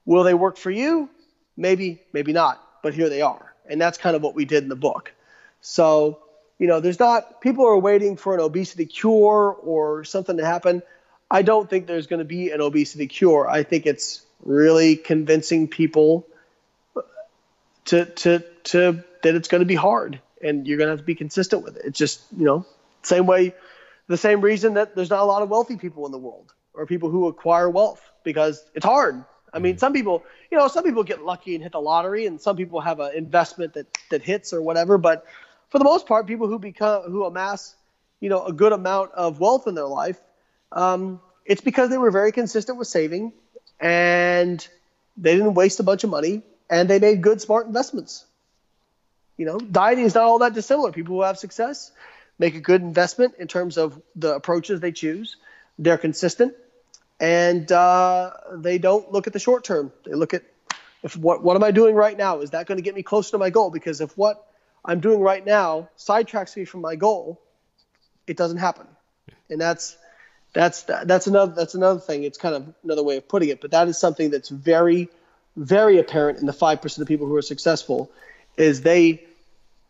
[0.05, 1.09] will they work for you
[1.57, 4.69] maybe maybe not but here they are and that's kind of what we did in
[4.69, 5.13] the book.
[5.61, 6.19] So,
[6.59, 10.83] you know, there's not people are waiting for an obesity cure or something to happen.
[11.29, 13.49] I don't think there's going to be an obesity cure.
[13.49, 16.27] I think it's really convincing people
[17.85, 21.05] to to to that it's going to be hard and you're going to have to
[21.05, 21.83] be consistent with it.
[21.85, 22.65] It's just, you know,
[23.03, 23.53] same way
[24.07, 26.85] the same reason that there's not a lot of wealthy people in the world or
[26.85, 29.23] people who acquire wealth because it's hard.
[29.53, 29.79] I mean, mm-hmm.
[29.79, 32.81] some people, you know, some people get lucky and hit the lottery, and some people
[32.81, 34.97] have an investment that that hits or whatever.
[34.97, 35.25] But
[35.69, 37.75] for the most part, people who become who amass,
[38.19, 40.19] you know, a good amount of wealth in their life,
[40.71, 43.33] um, it's because they were very consistent with saving,
[43.79, 44.65] and
[45.17, 48.25] they didn't waste a bunch of money, and they made good, smart investments.
[49.37, 50.91] You know, dieting is not all that dissimilar.
[50.91, 51.91] People who have success
[52.37, 55.37] make a good investment in terms of the approaches they choose.
[55.79, 56.53] They're consistent
[57.21, 59.91] and uh, they don't look at the short term.
[60.05, 60.43] They look at
[61.03, 62.41] if what what am I doing right now?
[62.41, 63.69] Is that going to get me closer to my goal?
[63.69, 64.45] Because if what
[64.83, 67.39] I'm doing right now sidetracks me from my goal,
[68.27, 68.87] it doesn't happen.
[69.49, 69.97] And that's
[70.53, 72.23] that's that's another that's another thing.
[72.23, 75.09] It's kind of another way of putting it, but that is something that's very
[75.55, 78.11] very apparent in the five percent of people who are successful,
[78.57, 79.23] is they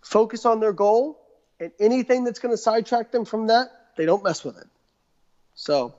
[0.02, 1.20] focus on their goal,
[1.60, 4.68] and anything that's going to sidetrack them from that, they don't mess with it.
[5.56, 5.94] So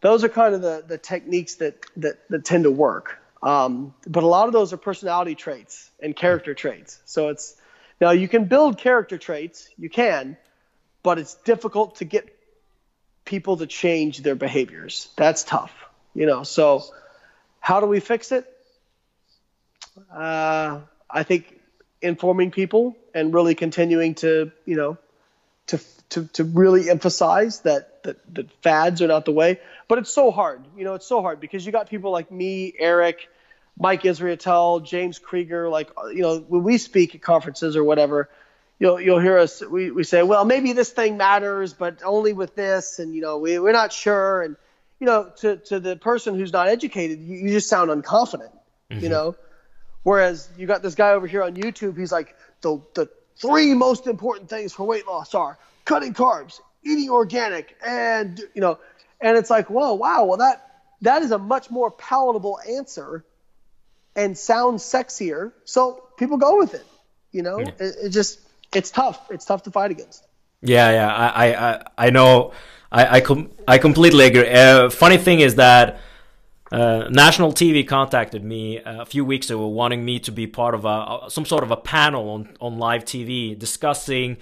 [0.00, 3.18] those are kind of the, the techniques that, that, that tend to work.
[3.42, 7.00] Um, but a lot of those are personality traits and character traits.
[7.04, 7.56] So it's
[8.00, 10.36] now you can build character traits, you can,
[11.02, 12.28] but it's difficult to get
[13.24, 15.08] people to change their behaviors.
[15.16, 15.72] That's tough,
[16.14, 16.42] you know.
[16.42, 16.82] So
[17.60, 18.46] how do we fix it?
[20.12, 20.80] Uh,
[21.10, 21.57] I think
[22.00, 24.98] informing people and really continuing to, you know,
[25.68, 25.80] to
[26.10, 29.60] to to really emphasize that that, that fads are not the way.
[29.88, 30.62] But it's so hard.
[30.76, 33.28] You know, it's so hard because you got people like me, Eric,
[33.78, 35.68] Mike Israetel, James Krieger.
[35.68, 38.28] Like, you know, when we speak at conferences or whatever,
[38.78, 39.62] you'll you'll hear us.
[39.62, 43.38] We, we say, well, maybe this thing matters, but only with this, and you know,
[43.38, 44.42] we we're not sure.
[44.42, 44.56] And
[45.00, 48.52] you know, to to the person who's not educated, you, you just sound unconfident.
[48.90, 49.00] Mm-hmm.
[49.00, 49.36] You know,
[50.02, 51.98] whereas you got this guy over here on YouTube.
[51.98, 53.08] He's like the the
[53.40, 58.78] three most important things for weight loss are cutting carbs, eating organic, and you know,
[59.20, 60.64] and it's like, whoa, wow, well that
[61.02, 63.24] that is a much more palatable answer
[64.16, 65.52] and sounds sexier.
[65.64, 66.86] So people go with it.
[67.30, 67.68] You know, yeah.
[67.78, 68.40] it, it, just
[68.74, 69.30] it's tough.
[69.30, 70.26] It's tough to fight against.
[70.62, 72.52] Yeah, yeah, I I I know.
[72.90, 74.48] I I, com- I completely agree.
[74.48, 76.00] Uh, funny thing is that.
[76.70, 80.84] Uh, national TV contacted me a few weeks ago, wanting me to be part of
[80.84, 84.36] a, some sort of a panel on, on live TV discussing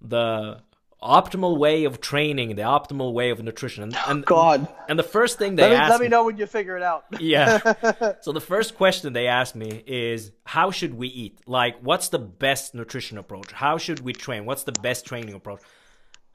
[0.00, 0.60] the
[1.02, 3.82] optimal way of training, the optimal way of nutrition.
[3.82, 4.68] And, and God.
[4.88, 6.82] And the first thing they let me, asked let me know when you figure it
[6.82, 7.04] out.
[7.20, 7.58] yeah.
[8.20, 11.40] So the first question they asked me is, how should we eat?
[11.46, 13.50] Like, what's the best nutrition approach?
[13.52, 14.44] How should we train?
[14.44, 15.60] What's the best training approach?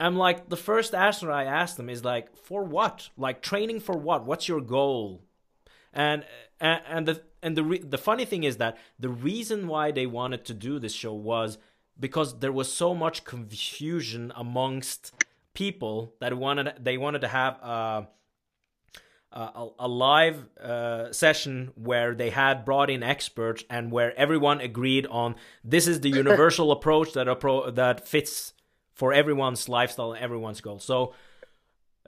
[0.00, 3.08] I'm like, the first answer I asked them is like, for what?
[3.16, 4.26] Like training for what?
[4.26, 5.22] What's your goal?
[5.92, 6.24] And
[6.60, 10.44] and, the and the re- the funny thing is that the reason why they wanted
[10.46, 11.58] to do this show was
[11.98, 15.12] because there was so much confusion amongst
[15.54, 18.08] people that wanted they wanted to have a
[19.30, 25.06] a, a live uh, session where they had brought in experts and where everyone agreed
[25.06, 28.52] on this is the universal approach that appro- that fits
[28.92, 30.78] for everyone's lifestyle and everyone's goal.
[30.78, 31.14] So.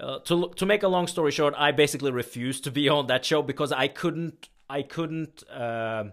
[0.01, 3.25] Uh, to to make a long story short, I basically refused to be on that
[3.25, 6.05] show because I couldn't I couldn't uh,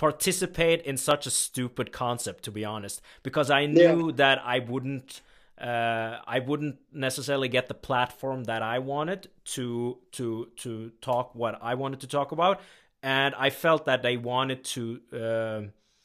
[0.00, 4.14] participate in such a stupid concept to be honest because i knew yeah.
[4.14, 5.20] that i wouldn't
[5.60, 11.58] uh, i wouldn't necessarily get the platform that i wanted to to to talk what
[11.60, 12.62] i wanted to talk about
[13.02, 15.60] and i felt that they wanted to uh,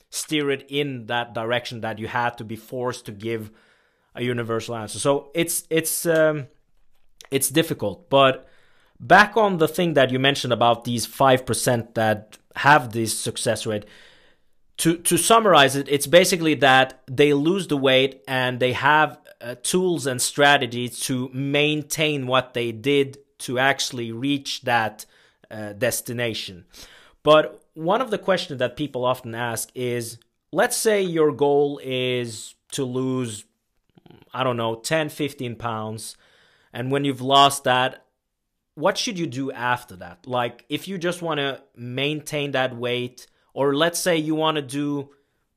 [0.10, 3.50] steer it in that direction that you had to be forced to give
[4.14, 6.48] a universal answer so it's it's um,
[7.32, 8.10] it's difficult.
[8.10, 8.48] But
[9.00, 13.86] back on the thing that you mentioned about these 5% that have this success rate
[14.78, 19.56] to to summarize it it's basically that they lose the weight and they have uh,
[19.62, 25.06] tools and strategies to maintain what they did to actually reach that
[25.52, 26.66] uh, destination.
[27.22, 30.18] But one of the questions that people often ask is
[30.52, 33.44] let's say your goal is to lose
[34.34, 36.16] i don't know 10 15 pounds
[36.76, 38.06] and when you've lost that
[38.76, 40.28] what should you do after that?
[40.28, 44.62] Like, if you just want to maintain that weight, or let's say you want to
[44.62, 45.10] do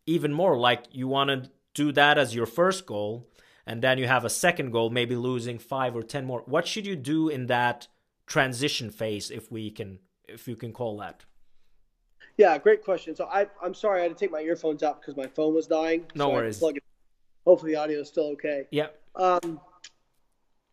[0.07, 3.29] even more, like you want to do that as your first goal,
[3.67, 6.43] and then you have a second goal, maybe losing five or ten more.
[6.47, 7.89] What should you do in that
[8.27, 9.99] transition phase, if we can,
[10.29, 11.25] if you can call that?
[12.37, 13.17] Yeah, great question.
[13.17, 15.67] So I, I'm sorry I had to take my earphones out because my phone was
[15.67, 16.05] dying.
[16.15, 16.63] No so worries.
[17.45, 18.67] Hopefully the audio is still okay.
[18.71, 18.89] Yeah.
[19.17, 19.61] Um,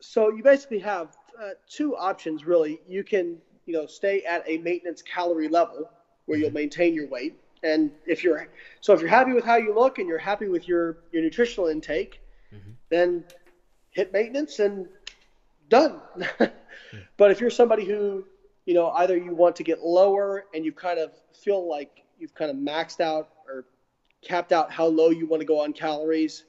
[0.05, 2.79] so you basically have uh, two options really.
[2.87, 5.89] You can you know stay at a maintenance calorie level
[6.25, 6.55] where you'll mm-hmm.
[6.55, 8.47] maintain your weight, and if you're
[8.81, 11.67] so if you're happy with how you look and you're happy with your your nutritional
[11.69, 12.21] intake,
[12.53, 12.71] mm-hmm.
[12.89, 13.23] then
[13.91, 14.87] hit maintenance and
[15.69, 15.99] done.
[17.17, 18.23] but if you're somebody who
[18.65, 22.35] you know either you want to get lower and you kind of feel like you've
[22.35, 23.65] kind of maxed out or
[24.21, 26.45] capped out how low you want to go on calories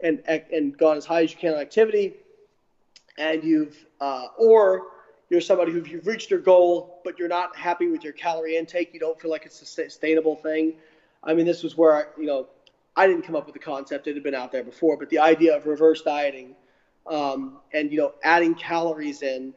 [0.00, 2.14] and and gone as high as you can on activity
[3.18, 4.82] and you've uh, or
[5.30, 8.92] you're somebody who you've reached your goal but you're not happy with your calorie intake
[8.92, 10.74] you don't feel like it's a sustainable thing.
[11.22, 12.48] I mean this was where I, you know
[12.96, 14.06] i didn't come up with the concept.
[14.06, 16.54] It had been out there before but the idea of reverse dieting
[17.06, 19.54] um, and you know adding calories in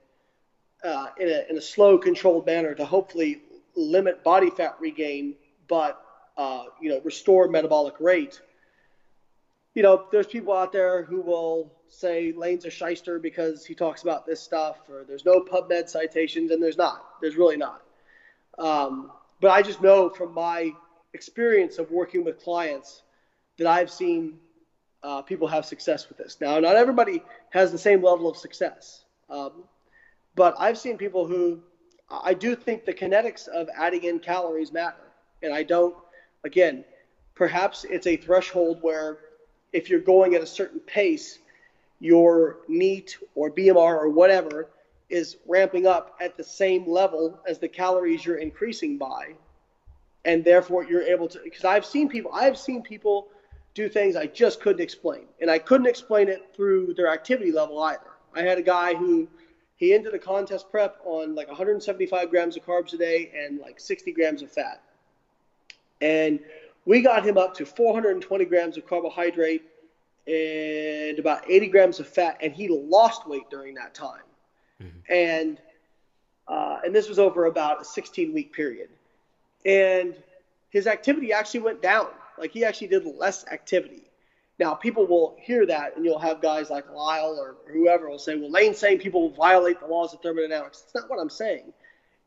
[0.84, 3.40] uh, in, a, in a slow controlled manner to hopefully
[3.76, 5.36] limit body fat regain
[5.68, 6.02] but
[6.38, 8.42] uh, you know restore metabolic rate
[9.78, 14.02] you know there's people out there who will say Layne's a shyster because he talks
[14.02, 17.06] about this stuff, or there's no PubMed citations, and there's not.
[17.22, 17.84] There's really not.
[18.58, 20.72] Um, but I just know from my
[21.14, 23.04] experience of working with clients
[23.60, 24.40] that I've seen
[25.04, 26.38] uh, people have success with this.
[26.42, 27.22] Now, not everybody
[27.52, 29.52] has the same level of success, um,
[30.34, 31.62] but I've seen people who
[32.10, 35.14] I do think the kinetics of adding in calories matter,
[35.44, 35.96] and I don't.
[36.44, 36.84] Again,
[37.36, 39.20] perhaps it's a threshold where
[39.78, 41.38] if you're going at a certain pace
[42.00, 44.70] your NEAT or BMR or whatever
[45.10, 49.34] is ramping up at the same level as the calories you're increasing by.
[50.26, 53.28] And therefore you're able to because I've seen people I've seen people
[53.76, 55.26] do things I just couldn't explain.
[55.40, 58.12] And I couldn't explain it through their activity level either.
[58.34, 59.28] I had a guy who
[59.76, 63.80] he ended a contest prep on like 175 grams of carbs a day and like
[63.80, 64.82] 60 grams of fat.
[66.02, 66.40] And
[66.88, 69.62] we got him up to 420 grams of carbohydrate
[70.26, 74.22] and about 80 grams of fat, and he lost weight during that time.
[74.82, 75.14] Mm-hmm.
[75.14, 75.62] And
[76.48, 78.88] uh, and this was over about a 16 week period.
[79.66, 80.16] And
[80.70, 82.08] his activity actually went down
[82.38, 84.04] Like he actually did less activity.
[84.58, 88.38] Now people will hear that, and you'll have guys like Lyle or whoever will say,
[88.38, 91.74] "Well, Layne's saying people violate the laws of thermodynamics." It's not what I'm saying.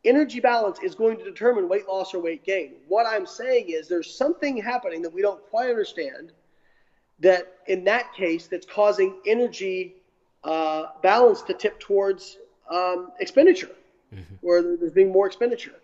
[0.05, 2.73] Energy balance is going to determine weight loss or weight gain.
[2.89, 6.33] What I'm saying is there's something happening that we don't quite understand.
[7.19, 9.97] That in that case, that's causing energy
[10.43, 12.39] uh, balance to tip towards
[12.71, 13.73] um, expenditure,
[14.15, 14.35] mm-hmm.
[14.41, 15.75] where there's being more expenditure.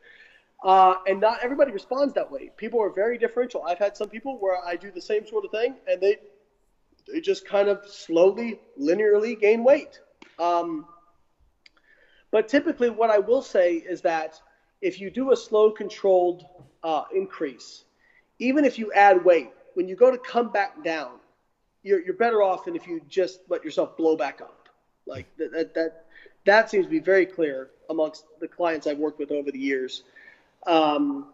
[0.64, 2.50] Uh, and not everybody responds that way.
[2.56, 3.62] People are very differential.
[3.64, 6.16] I've had some people where I do the same sort of thing, and they
[7.06, 10.00] they just kind of slowly, linearly gain weight.
[10.38, 10.86] Um,
[12.36, 14.38] but typically, what I will say is that
[14.82, 16.44] if you do a slow, controlled
[16.82, 17.84] uh, increase,
[18.38, 21.12] even if you add weight, when you go to come back down,
[21.82, 24.68] you're, you're better off than if you just let yourself blow back up.
[25.06, 26.04] Like that, that, that,
[26.44, 30.02] that seems to be very clear amongst the clients I've worked with over the years.
[30.66, 31.28] Um,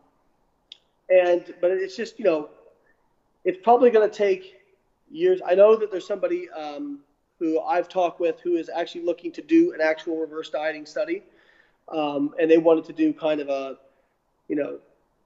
[1.11, 2.48] and but it's just you know,
[3.44, 4.55] it's probably going to take
[5.11, 5.40] years.
[5.44, 7.00] I know that there's somebody um,
[7.43, 11.24] who I've talked with who is actually looking to do an actual reverse dieting study,
[11.88, 13.78] um, and they wanted to do kind of a,
[14.47, 14.78] you know,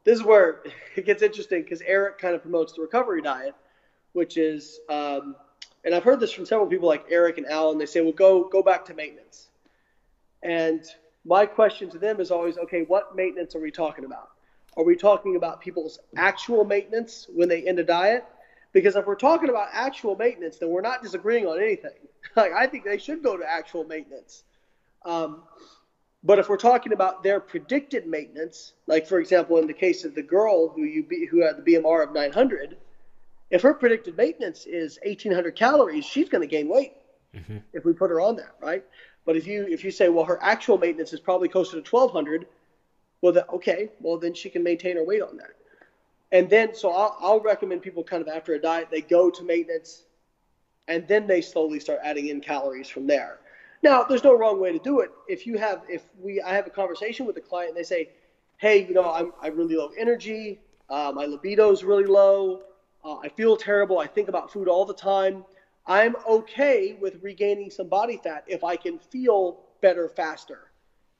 [0.04, 0.62] this is where
[0.96, 3.54] it gets interesting because Eric kind of promotes the recovery diet,
[4.14, 5.36] which is, um,
[5.84, 7.76] and I've heard this from several people like Eric and Alan.
[7.76, 9.48] They say, well, go go back to maintenance,
[10.42, 10.82] and
[11.26, 14.30] my question to them is always, okay, what maintenance are we talking about?
[14.78, 18.24] Are we talking about people's actual maintenance when they end a diet?
[18.76, 21.96] Because if we're talking about actual maintenance, then we're not disagreeing on anything.
[22.36, 24.42] like I think they should go to actual maintenance.
[25.06, 25.44] Um,
[26.22, 30.14] but if we're talking about their predicted maintenance, like for example, in the case of
[30.14, 32.76] the girl who you be, who had the BMR of 900,
[33.48, 36.92] if her predicted maintenance is 1,800 calories, she's going to gain weight
[37.34, 37.56] mm-hmm.
[37.72, 38.84] if we put her on that, right?
[39.24, 42.46] But if you if you say, well, her actual maintenance is probably closer to 1,200,
[43.22, 45.52] well, then, okay, well then she can maintain her weight on that.
[46.32, 49.44] And then, so I'll, I'll recommend people kind of after a diet, they go to
[49.44, 50.04] maintenance,
[50.88, 53.38] and then they slowly start adding in calories from there.
[53.82, 55.10] Now, there's no wrong way to do it.
[55.28, 58.08] If you have, if we, I have a conversation with a client, and they say,
[58.58, 60.58] hey, you know, I'm, I'm really low energy,
[60.88, 62.60] uh, my libido is really low,
[63.04, 65.44] uh, I feel terrible, I think about food all the time.
[65.86, 70.72] I'm okay with regaining some body fat if I can feel better faster.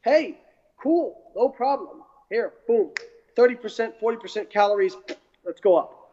[0.03, 0.35] Hey,
[0.83, 2.03] cool, no problem.
[2.31, 2.91] Here, boom,
[3.37, 4.97] 30%, 40% calories,
[5.45, 6.11] let's go up.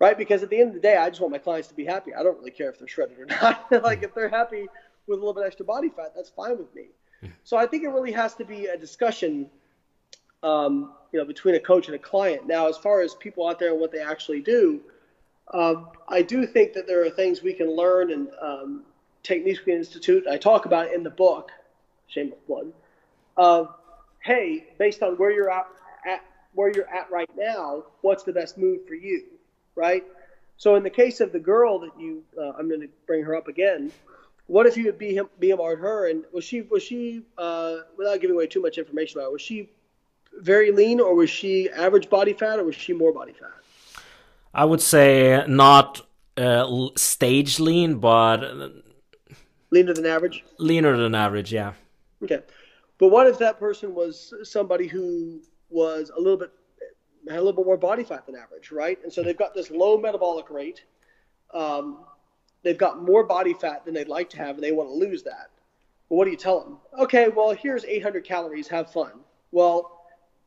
[0.00, 0.18] Right?
[0.18, 2.12] Because at the end of the day, I just want my clients to be happy.
[2.14, 3.66] I don't really care if they're shredded or not.
[3.84, 4.66] like if they're happy
[5.06, 6.86] with a little bit extra body fat, that's fine with me.
[7.44, 9.48] So I think it really has to be a discussion,
[10.42, 12.46] um, you know, between a coach and a client.
[12.46, 14.80] Now, as far as people out there and what they actually do,
[15.52, 18.82] um, I do think that there are things we can learn and um,
[19.22, 20.26] techniques we can institute.
[20.26, 21.50] I talk about it in the book,
[22.08, 22.72] shameless plug,
[23.36, 23.74] of,
[24.22, 25.66] hey, based on where you're at,
[26.54, 29.24] where you're at right now, what's the best move for you,
[29.74, 30.04] right?
[30.56, 33.34] So in the case of the girl that you, uh, I'm going to bring her
[33.34, 33.92] up again.
[34.46, 38.20] What if you would be him, BMR'd her and was she was she uh, without
[38.20, 39.70] giving away too much information about her, was she
[40.38, 43.50] very lean or was she average body fat or was she more body fat?
[44.52, 46.02] I would say not
[46.36, 48.40] uh, stage lean, but
[49.70, 50.44] leaner than average.
[50.58, 51.72] Leaner than average, yeah.
[52.22, 52.40] Okay,
[52.98, 55.40] but what if that person was somebody who
[55.74, 56.50] was a little bit
[57.28, 58.98] had a little bit more body fat than average, right?
[59.02, 60.84] And so they've got this low metabolic rate.
[61.52, 62.04] Um,
[62.62, 65.22] they've got more body fat than they'd like to have, and they want to lose
[65.22, 65.50] that.
[66.08, 66.78] Well, what do you tell them?
[66.98, 68.68] Okay, well, here's 800 calories.
[68.68, 69.12] Have fun.
[69.52, 70.02] Well,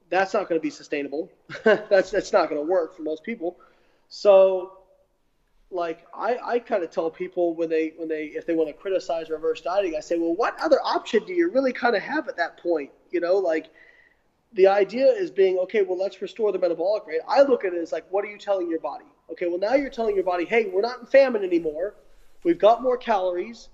[0.10, 1.32] that's not going to be sustainable.
[1.64, 3.58] that's that's not going to work for most people.
[4.08, 4.74] So,
[5.72, 8.74] like I, I kind of tell people when they when they if they want to
[8.74, 12.28] criticize reverse dieting, I say, well, what other option do you really kind of have
[12.28, 12.92] at that point?
[13.10, 13.72] You know, like
[14.54, 15.82] the idea is being okay.
[15.82, 17.22] Well, let's restore the metabolic rate.
[17.28, 19.06] I look at it as like, what are you telling your body?
[19.32, 21.96] Okay, well now you're telling your body, hey, we're not in famine anymore.
[22.44, 23.70] We've got more calories.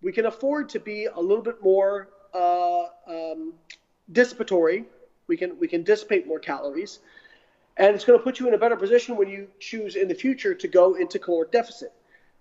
[0.00, 3.52] We can afford to be a little bit more uh, um,
[4.10, 4.84] dissipatory.
[5.26, 7.00] We can we can dissipate more calories
[7.76, 10.14] and it's going to put you in a better position when you choose in the
[10.14, 11.92] future to go into caloric deficit.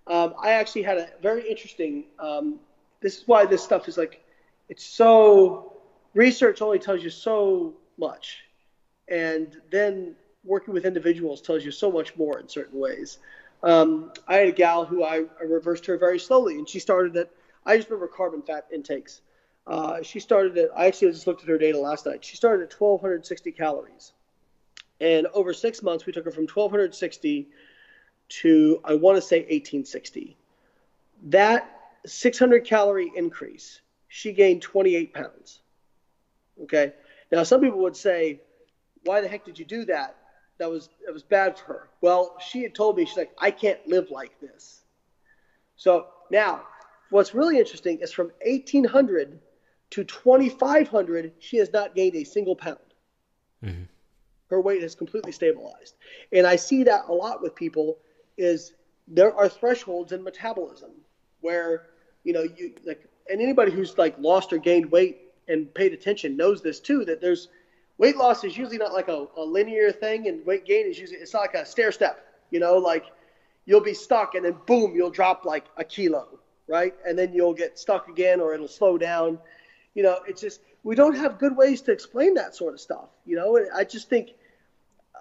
[0.07, 2.05] Um, I actually had a very interesting.
[2.19, 2.59] Um,
[3.01, 4.23] this is why this stuff is like,
[4.69, 5.73] it's so
[6.15, 8.39] research only tells you so much,
[9.07, 13.19] and then working with individuals tells you so much more in certain ways.
[13.61, 17.15] Um, I had a gal who I, I, reversed her very slowly, and she started
[17.17, 17.29] at.
[17.65, 19.21] I just remember carbon fat intakes.
[19.67, 20.69] Uh, she started at.
[20.75, 22.25] I actually just looked at her data last night.
[22.25, 24.13] She started at 1,260 calories
[24.99, 27.47] and over six months, we took her from 1260
[28.27, 30.37] to, I want to say, 1860.
[31.23, 31.69] That
[32.05, 35.61] 600 calorie increase, she gained 28 pounds.
[36.63, 36.93] Okay.
[37.31, 38.41] Now, some people would say,
[39.03, 40.15] why the heck did you do that?
[40.57, 41.89] that was that was bad for her.
[42.01, 44.83] Well, she had told me she's like, I can't live like this.
[45.75, 46.63] So now,
[47.09, 49.39] what's really interesting is from 1800
[49.91, 52.79] to 2500, she has not gained a single pound.
[53.63, 53.83] Mm-hmm.
[54.49, 55.95] Her weight has completely stabilized,
[56.31, 57.97] and I see that a lot with people.
[58.37, 58.73] Is
[59.07, 60.91] there are thresholds in metabolism
[61.41, 61.87] where
[62.23, 66.35] you know you like, and anybody who's like lost or gained weight and paid attention
[66.37, 67.05] knows this too.
[67.05, 67.49] That there's
[67.97, 71.19] weight loss is usually not like a, a linear thing, and weight gain is usually
[71.19, 72.25] it's not like a stair step.
[72.51, 73.05] You know, like
[73.65, 76.93] you'll be stuck and then boom, you'll drop like a kilo, right?
[77.05, 79.39] And then you'll get stuck again, or it'll slow down.
[79.93, 83.09] You know, it's just we don't have good ways to explain that sort of stuff.
[83.25, 84.31] You know, I just think.
[85.13, 85.19] Uh,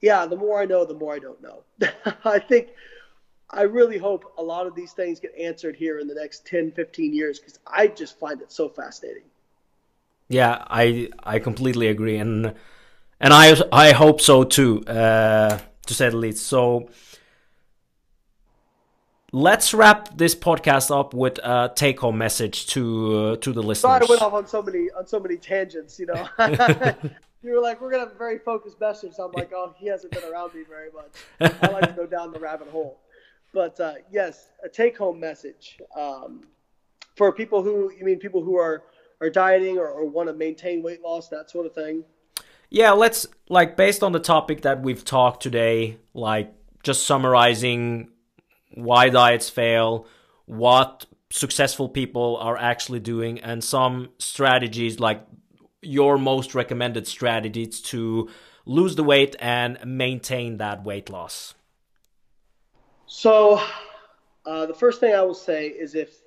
[0.00, 1.62] yeah, the more I know, the more I don't know.
[2.24, 2.68] I think
[3.52, 6.72] I really hope a lot of these things get answered here in the next 10,
[6.72, 9.24] 15 years because I just find it so fascinating.
[10.28, 12.54] Yeah, I I completely agree, and
[13.18, 16.46] and I I hope so too, uh, to say the least.
[16.46, 16.88] So
[19.32, 23.80] let's wrap this podcast up with a take-home message to uh, to the listeners.
[23.80, 25.98] Sorry, I went off on so many on so many tangents.
[25.98, 26.28] You know,
[27.42, 29.14] you were like, we're gonna have a very focused message.
[29.14, 31.54] So I'm like, oh, he hasn't been around me very much.
[31.62, 33.00] I like to go down the rabbit hole.
[33.52, 36.42] But uh, yes, a take-home message um,
[37.16, 38.84] for people who you mean people who are
[39.20, 42.04] are dieting or, or want to maintain weight loss, that sort of thing?
[42.70, 48.10] Yeah, let's like based on the topic that we've talked today, like just summarizing
[48.74, 50.06] why diets fail,
[50.46, 55.26] what successful people are actually doing, and some strategies like
[55.82, 58.28] your most recommended strategies to
[58.66, 61.54] lose the weight and maintain that weight loss.
[63.12, 63.60] So,
[64.46, 66.20] uh, the first thing I will say is if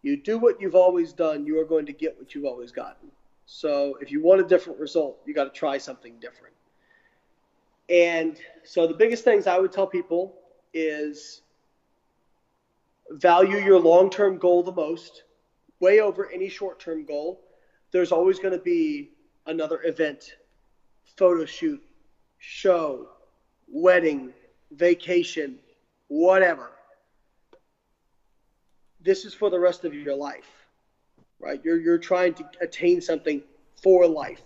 [0.00, 3.10] you do what you've always done, you are going to get what you've always gotten.
[3.44, 6.54] So if you want a different result, you got to try something different.
[7.90, 10.34] And so the biggest things I would tell people
[10.72, 11.42] is
[13.10, 15.24] value your long term goal the most,
[15.78, 17.42] way over any short term goal.
[17.90, 19.10] There's always going to be
[19.44, 20.36] another event,
[21.18, 21.82] photo shoot,
[22.38, 23.10] show,
[23.68, 24.32] wedding,
[24.70, 25.58] vacation,
[26.08, 26.70] whatever
[29.04, 30.48] this is for the rest of your life,
[31.38, 31.60] right?
[31.62, 33.42] You're, you're trying to attain something
[33.82, 34.42] for life.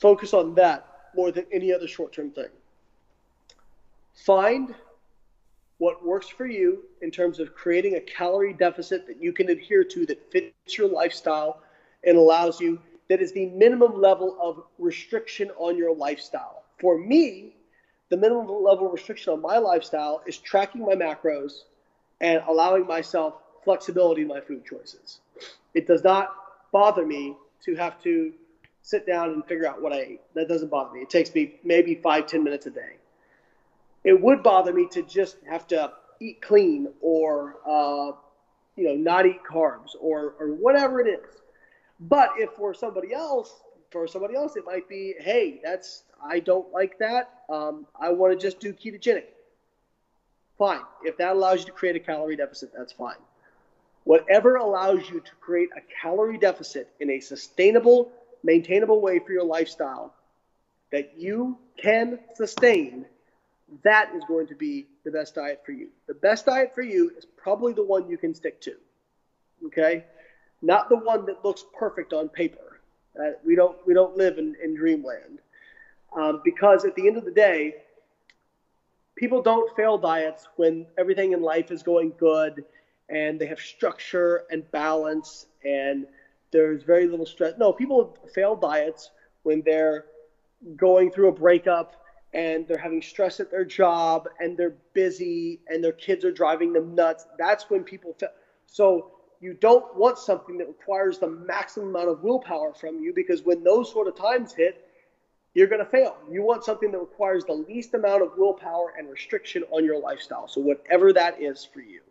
[0.00, 2.48] Focus on that more than any other short term thing.
[4.14, 4.74] Find
[5.78, 9.84] what works for you in terms of creating a calorie deficit that you can adhere
[9.84, 11.62] to that fits your lifestyle
[12.04, 16.64] and allows you, that is the minimum level of restriction on your lifestyle.
[16.78, 17.55] For me,
[18.08, 21.62] the minimum level restriction on my lifestyle is tracking my macros
[22.20, 23.34] and allowing myself
[23.64, 25.20] flexibility in my food choices.
[25.74, 26.34] It does not
[26.72, 27.34] bother me
[27.64, 28.32] to have to
[28.82, 30.20] sit down and figure out what I ate.
[30.34, 31.00] That doesn't bother me.
[31.00, 32.96] It takes me maybe five, ten minutes a day.
[34.04, 38.12] It would bother me to just have to eat clean or uh,
[38.76, 41.40] you know not eat carbs or or whatever it is.
[41.98, 43.52] But if for somebody else,
[43.96, 47.30] for somebody else, it might be, hey, that's I don't like that.
[47.48, 49.24] Um, I want to just do ketogenic.
[50.58, 50.82] Fine.
[51.02, 53.16] If that allows you to create a calorie deficit, that's fine.
[54.04, 59.44] Whatever allows you to create a calorie deficit in a sustainable, maintainable way for your
[59.44, 60.14] lifestyle
[60.92, 63.06] that you can sustain,
[63.82, 65.88] that is going to be the best diet for you.
[66.06, 68.74] The best diet for you is probably the one you can stick to.
[69.66, 70.04] Okay?
[70.62, 72.65] Not the one that looks perfect on paper.
[73.18, 75.40] Uh, we don't we don't live in, in dreamland.
[76.16, 77.74] Um, because at the end of the day,
[79.16, 82.64] people don't fail diets when everything in life is going good
[83.08, 86.06] and they have structure and balance and
[86.52, 87.54] there's very little stress.
[87.58, 89.10] No, people fail diets
[89.42, 90.04] when they're
[90.76, 91.96] going through a breakup
[92.32, 96.72] and they're having stress at their job and they're busy and their kids are driving
[96.72, 97.26] them nuts.
[97.38, 98.30] That's when people fail.
[98.66, 103.42] So you don't want something that requires the maximum amount of willpower from you because
[103.42, 104.88] when those sort of times hit,
[105.54, 106.16] you're going to fail.
[106.30, 110.48] You want something that requires the least amount of willpower and restriction on your lifestyle.
[110.48, 112.02] So, whatever that is for you.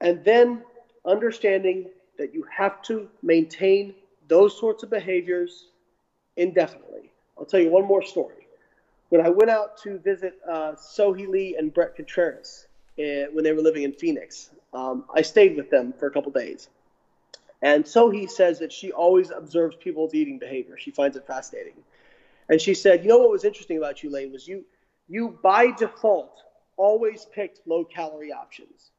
[0.00, 0.62] And then
[1.04, 3.94] understanding that you have to maintain
[4.28, 5.66] those sorts of behaviors
[6.36, 7.10] indefinitely.
[7.36, 8.46] I'll tell you one more story.
[9.08, 12.66] When I went out to visit uh, Sohee Lee and Bret Contreras
[12.98, 16.32] uh, when they were living in Phoenix, um, I stayed with them for a couple
[16.32, 16.68] days.
[17.62, 20.76] And Sohee says that she always observes people's eating behavior.
[20.76, 21.74] She finds it fascinating.
[22.48, 24.64] And she said, you know what was interesting about you, Layne, was you
[25.08, 26.42] you by default
[26.76, 28.90] always picked low calorie options.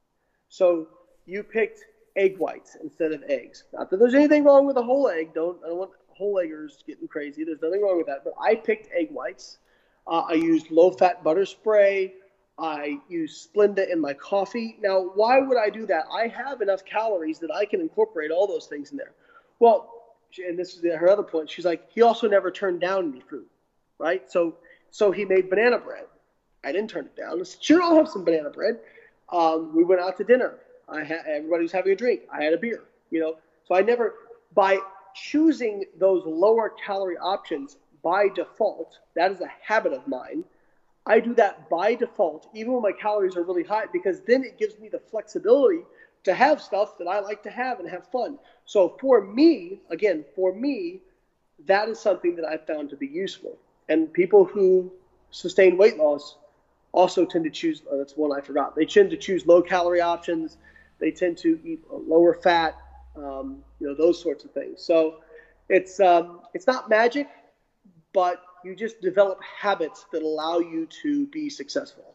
[0.50, 0.88] So
[1.26, 1.80] you picked
[2.16, 3.64] egg whites instead of eggs.
[3.74, 5.34] Not that there's anything wrong with a whole egg.
[5.34, 7.44] Don't I don't want whole eggers getting crazy.
[7.44, 8.24] There's nothing wrong with that.
[8.24, 9.58] But I picked egg whites.
[10.08, 12.14] Uh, I used low fat butter spray.
[12.58, 14.78] I use Splenda in my coffee.
[14.80, 16.06] Now, why would I do that?
[16.14, 19.14] I have enough calories that I can incorporate all those things in there.
[19.60, 19.90] Well,
[20.38, 21.50] and this is her other point.
[21.50, 23.46] She's like, he also never turned down any food,
[23.98, 24.30] right?
[24.32, 24.56] So,
[24.92, 26.06] so he made banana bread.
[26.64, 27.40] I didn't turn it down.
[27.40, 28.80] I said, sure, I'll have some banana bread.
[29.32, 30.60] Um, we went out to dinner.
[30.88, 32.22] I everybody was having a drink.
[32.32, 32.84] I had a beer.
[33.10, 34.16] You know, so I never
[34.54, 34.80] by
[35.16, 39.00] choosing those lower calorie options by default.
[39.16, 40.44] That is a habit of mine.
[41.06, 44.58] I do that by default, even when my calories are really high, because then it
[44.58, 45.82] gives me the flexibility
[46.24, 48.40] to have stuff that I like to have and have fun.
[48.66, 51.02] So for me, again, for me,
[51.66, 53.58] that is something that I've found to be useful.
[53.90, 54.92] And people who
[55.32, 56.38] sustain weight loss
[56.94, 60.02] also tend to choose, oh, that's one I forgot, they tend to choose low calorie
[60.02, 60.58] options.
[61.00, 62.78] They tend to eat lower fat,
[63.18, 64.82] um, you know, those sorts of things.
[64.82, 65.16] So
[65.68, 67.28] it's, um, it's not magic,
[68.14, 72.14] but you just develop habits that allow you to be successful.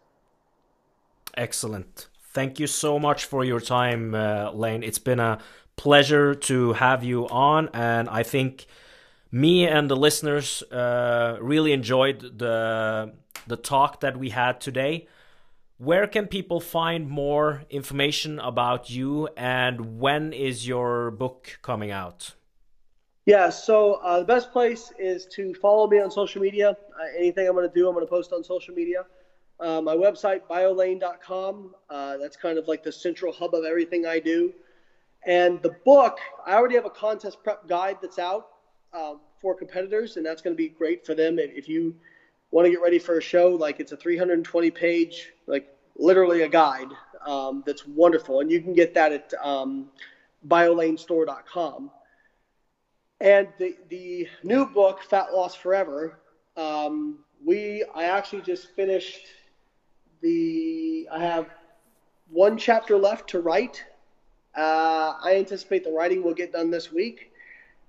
[1.36, 2.08] Excellent.
[2.32, 4.82] Thank you so much for your time, uh, Layne.
[4.82, 5.38] It's been a
[5.76, 8.66] pleasure to have you on, and I think
[9.30, 13.14] me and the listeners uh, really enjoyed the
[13.46, 15.06] the talk that we had today.
[15.78, 22.34] Where can people find more information about you, and when is your book coming out?
[23.28, 26.70] Yeah, so uh, the best place is to follow me on social media.
[26.70, 29.04] Uh, anything I'm going to do, I'm going to post on social media.
[29.60, 34.18] Uh, my website, biolayne.com, uh, that's kind of like the central hub of everything I
[34.18, 34.54] do.
[35.26, 38.46] And the book, I already have a contest prep guide that's out
[38.94, 41.38] um, for competitors, and that's going to be great for them.
[41.38, 41.94] If, if you
[42.50, 45.68] want to get ready for a show, like it's a 320 page, like
[45.98, 46.88] literally a guide
[47.26, 48.40] um, that's wonderful.
[48.40, 49.90] And you can get that at um,
[50.48, 51.90] biolaynestore.com.
[53.20, 56.20] And the, the new book, Fat Loss Forever,
[56.56, 59.26] um, we I actually just finished
[60.20, 61.46] the I have
[62.30, 63.84] one chapter left to write.
[64.56, 67.32] Uh, I anticipate the writing will get done this week,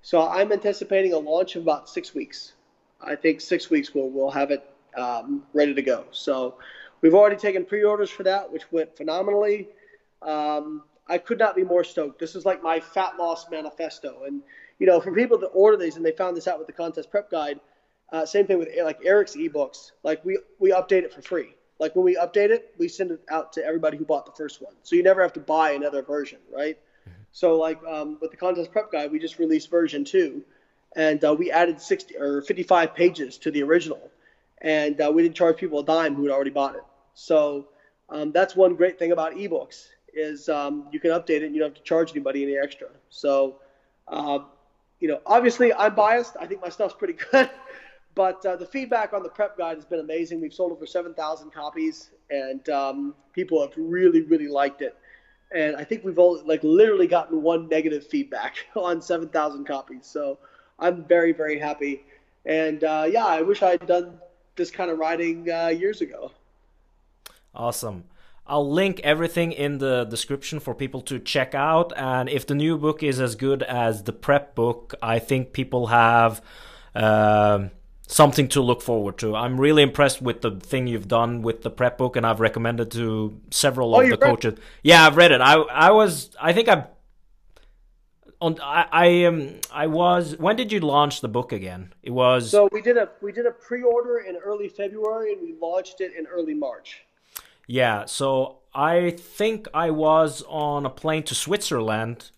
[0.02, 2.52] so I'm anticipating a launch of about six weeks.
[3.00, 6.04] I think six weeks we'll we'll have it um, ready to go.
[6.10, 6.56] So
[7.00, 9.68] we've already taken pre-orders for that, which went phenomenally.
[10.22, 12.20] Um, I could not be more stoked.
[12.20, 14.42] This is like my fat loss manifesto, and
[14.80, 17.10] you know, for people that order these and they found this out with the contest
[17.10, 17.60] prep guide,
[18.12, 19.92] uh, same thing with like Eric's ebooks.
[20.02, 21.54] Like we we update it for free.
[21.78, 24.60] Like when we update it, we send it out to everybody who bought the first
[24.60, 26.76] one, so you never have to buy another version, right?
[27.08, 27.22] Mm-hmm.
[27.30, 30.42] So like um, with the contest prep guide, we just released version two,
[30.96, 34.10] and uh, we added 60 or 55 pages to the original,
[34.62, 36.84] and uh, we didn't charge people a dime who had already bought it.
[37.14, 37.68] So
[38.08, 41.60] um, that's one great thing about ebooks is um, you can update it and you
[41.60, 42.88] don't have to charge anybody any extra.
[43.10, 43.56] So
[44.08, 44.40] uh,
[45.00, 46.36] you know, obviously I'm biased.
[46.38, 47.50] I think my stuff's pretty good,
[48.14, 50.40] but uh, the feedback on the prep guide has been amazing.
[50.40, 54.96] We've sold over 7,000 copies, and um, people have really, really liked it.
[55.52, 60.06] And I think we've only, like literally gotten one negative feedback on 7,000 copies.
[60.06, 60.38] So
[60.78, 62.04] I'm very, very happy.
[62.46, 64.18] And uh, yeah, I wish I had done
[64.56, 66.30] this kind of writing uh, years ago.
[67.54, 68.04] Awesome.
[68.50, 71.92] I'll link everything in the description for people to check out.
[71.96, 75.86] And if the new book is as good as the prep book, I think people
[75.86, 76.42] have
[76.92, 77.68] uh,
[78.08, 79.36] something to look forward to.
[79.36, 82.90] I'm really impressed with the thing you've done with the prep book, and I've recommended
[82.90, 84.58] to several oh, of the coaches.
[84.82, 85.40] Yeah, I've read it.
[85.40, 86.86] I I was I think I
[88.40, 91.92] on I I um I was when did you launch the book again?
[92.02, 95.40] It was so we did a we did a pre order in early February and
[95.40, 97.04] we launched it in early March.
[97.66, 102.30] Yeah, so I think I was on a plane to Switzerland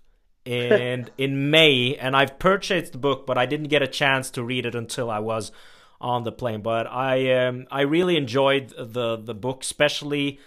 [0.44, 4.42] in in May, and I've purchased the book, but I didn't get a chance to
[4.42, 5.52] read it until I was
[6.00, 6.62] on the plane.
[6.62, 10.40] But I um, I really enjoyed the the book, especially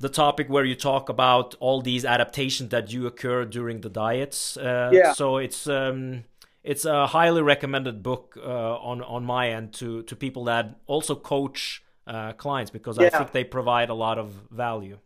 [0.00, 4.56] the topic where you talk about all these adaptations that you occur during the diets.
[4.56, 5.12] Uh, yeah.
[5.12, 6.24] So it's um,
[6.62, 11.14] it's a highly recommended book uh, on on my end to to people that also
[11.14, 13.06] coach uh, clients because yeah.
[13.06, 14.98] I think they provide a lot of value.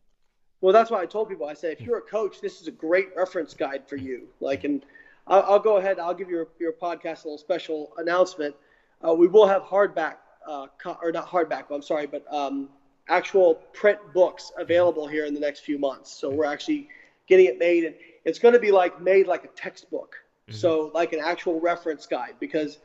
[0.61, 1.47] Well, that's why I told people.
[1.47, 4.29] I said, if you're a coach, this is a great reference guide for you.
[4.41, 4.85] Like, and
[5.29, 5.99] I'll, I'll go ahead.
[6.01, 8.55] I'll give your your podcast a little special announcement.
[9.07, 10.17] Uh, we will have hardback,
[10.47, 10.67] uh,
[11.01, 11.65] or not hardback.
[11.71, 12.69] I'm sorry, but um,
[13.09, 16.13] actual print books available here in the next few months.
[16.13, 16.89] So we're actually
[17.29, 17.95] getting it made, and
[18.25, 20.17] it's going to be like made like a textbook.
[20.49, 20.57] Mm-hmm.
[20.59, 22.79] So like an actual reference guide because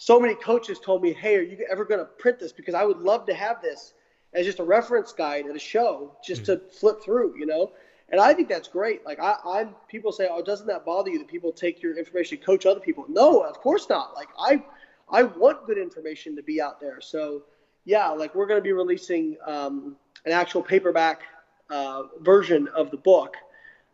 [0.00, 2.52] so many coaches told me, "Hey, are you ever going to print this?
[2.52, 3.92] Because I would love to have this
[4.32, 6.66] as just a reference guide at a show, just mm-hmm.
[6.66, 7.72] to flip through, you know."
[8.08, 9.04] And I think that's great.
[9.04, 12.38] Like I, I'm people say, oh, doesn't that bother you that people take your information
[12.38, 13.04] to coach other people?
[13.08, 14.14] No, of course not.
[14.14, 14.64] Like I,
[15.10, 17.00] I want good information to be out there.
[17.00, 17.42] So
[17.84, 21.22] yeah, like we're going to be releasing um, an actual paperback
[21.68, 23.36] uh, version of the book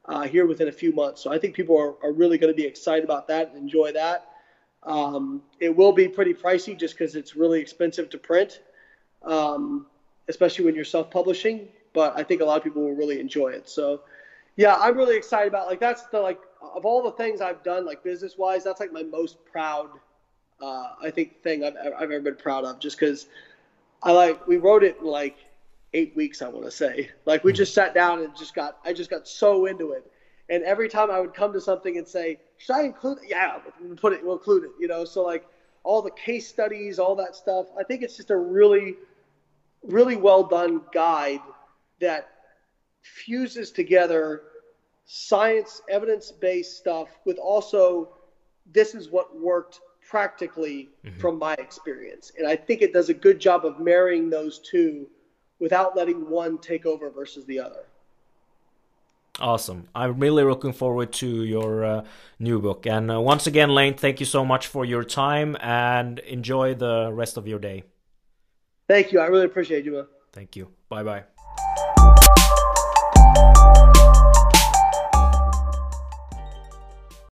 [0.06, 1.20] uh, here within a few months.
[1.20, 3.92] So I think people are, are really going to be excited about that and enjoy
[3.92, 4.28] that.
[4.86, 8.60] Um, it will be pretty pricey just because it's really expensive to print,
[9.24, 9.84] um,
[10.28, 11.68] especially when you're self-publishing.
[11.92, 13.68] But I think a lot of people will really enjoy it.
[13.68, 14.02] So,
[14.54, 17.84] yeah, I'm really excited about like that's the like of all the things I've done
[17.84, 19.90] like business-wise, that's like my most proud,
[20.60, 22.78] uh, I think thing I've, I've ever been proud of.
[22.78, 23.26] Just because
[24.02, 25.36] I like we wrote it in like
[25.94, 27.10] eight weeks, I want to say.
[27.24, 30.08] Like we just sat down and just got I just got so into it
[30.48, 33.24] and every time I would come to something and say, should I include it?
[33.28, 35.04] Yeah, we'll put it, we'll include it, you know?
[35.04, 35.46] So like
[35.82, 38.96] all the case studies, all that stuff, I think it's just a really,
[39.82, 41.40] really well done guide
[42.00, 42.28] that
[43.02, 44.42] fuses together
[45.04, 48.12] science, evidence based stuff with also
[48.72, 51.18] this is what worked practically mm-hmm.
[51.18, 52.32] from my experience.
[52.38, 55.08] And I think it does a good job of marrying those two
[55.58, 57.86] without letting one take over versus the other.
[59.38, 59.88] Awesome.
[59.94, 62.04] I'm really looking forward to your uh,
[62.38, 62.86] new book.
[62.86, 67.10] And uh, once again, Layne, thank you so much for your time and enjoy the
[67.12, 67.84] rest of your day.
[68.88, 69.20] Thank you.
[69.20, 70.06] I really appreciate you.
[70.32, 70.68] Thank you.
[70.88, 71.24] Bye bye.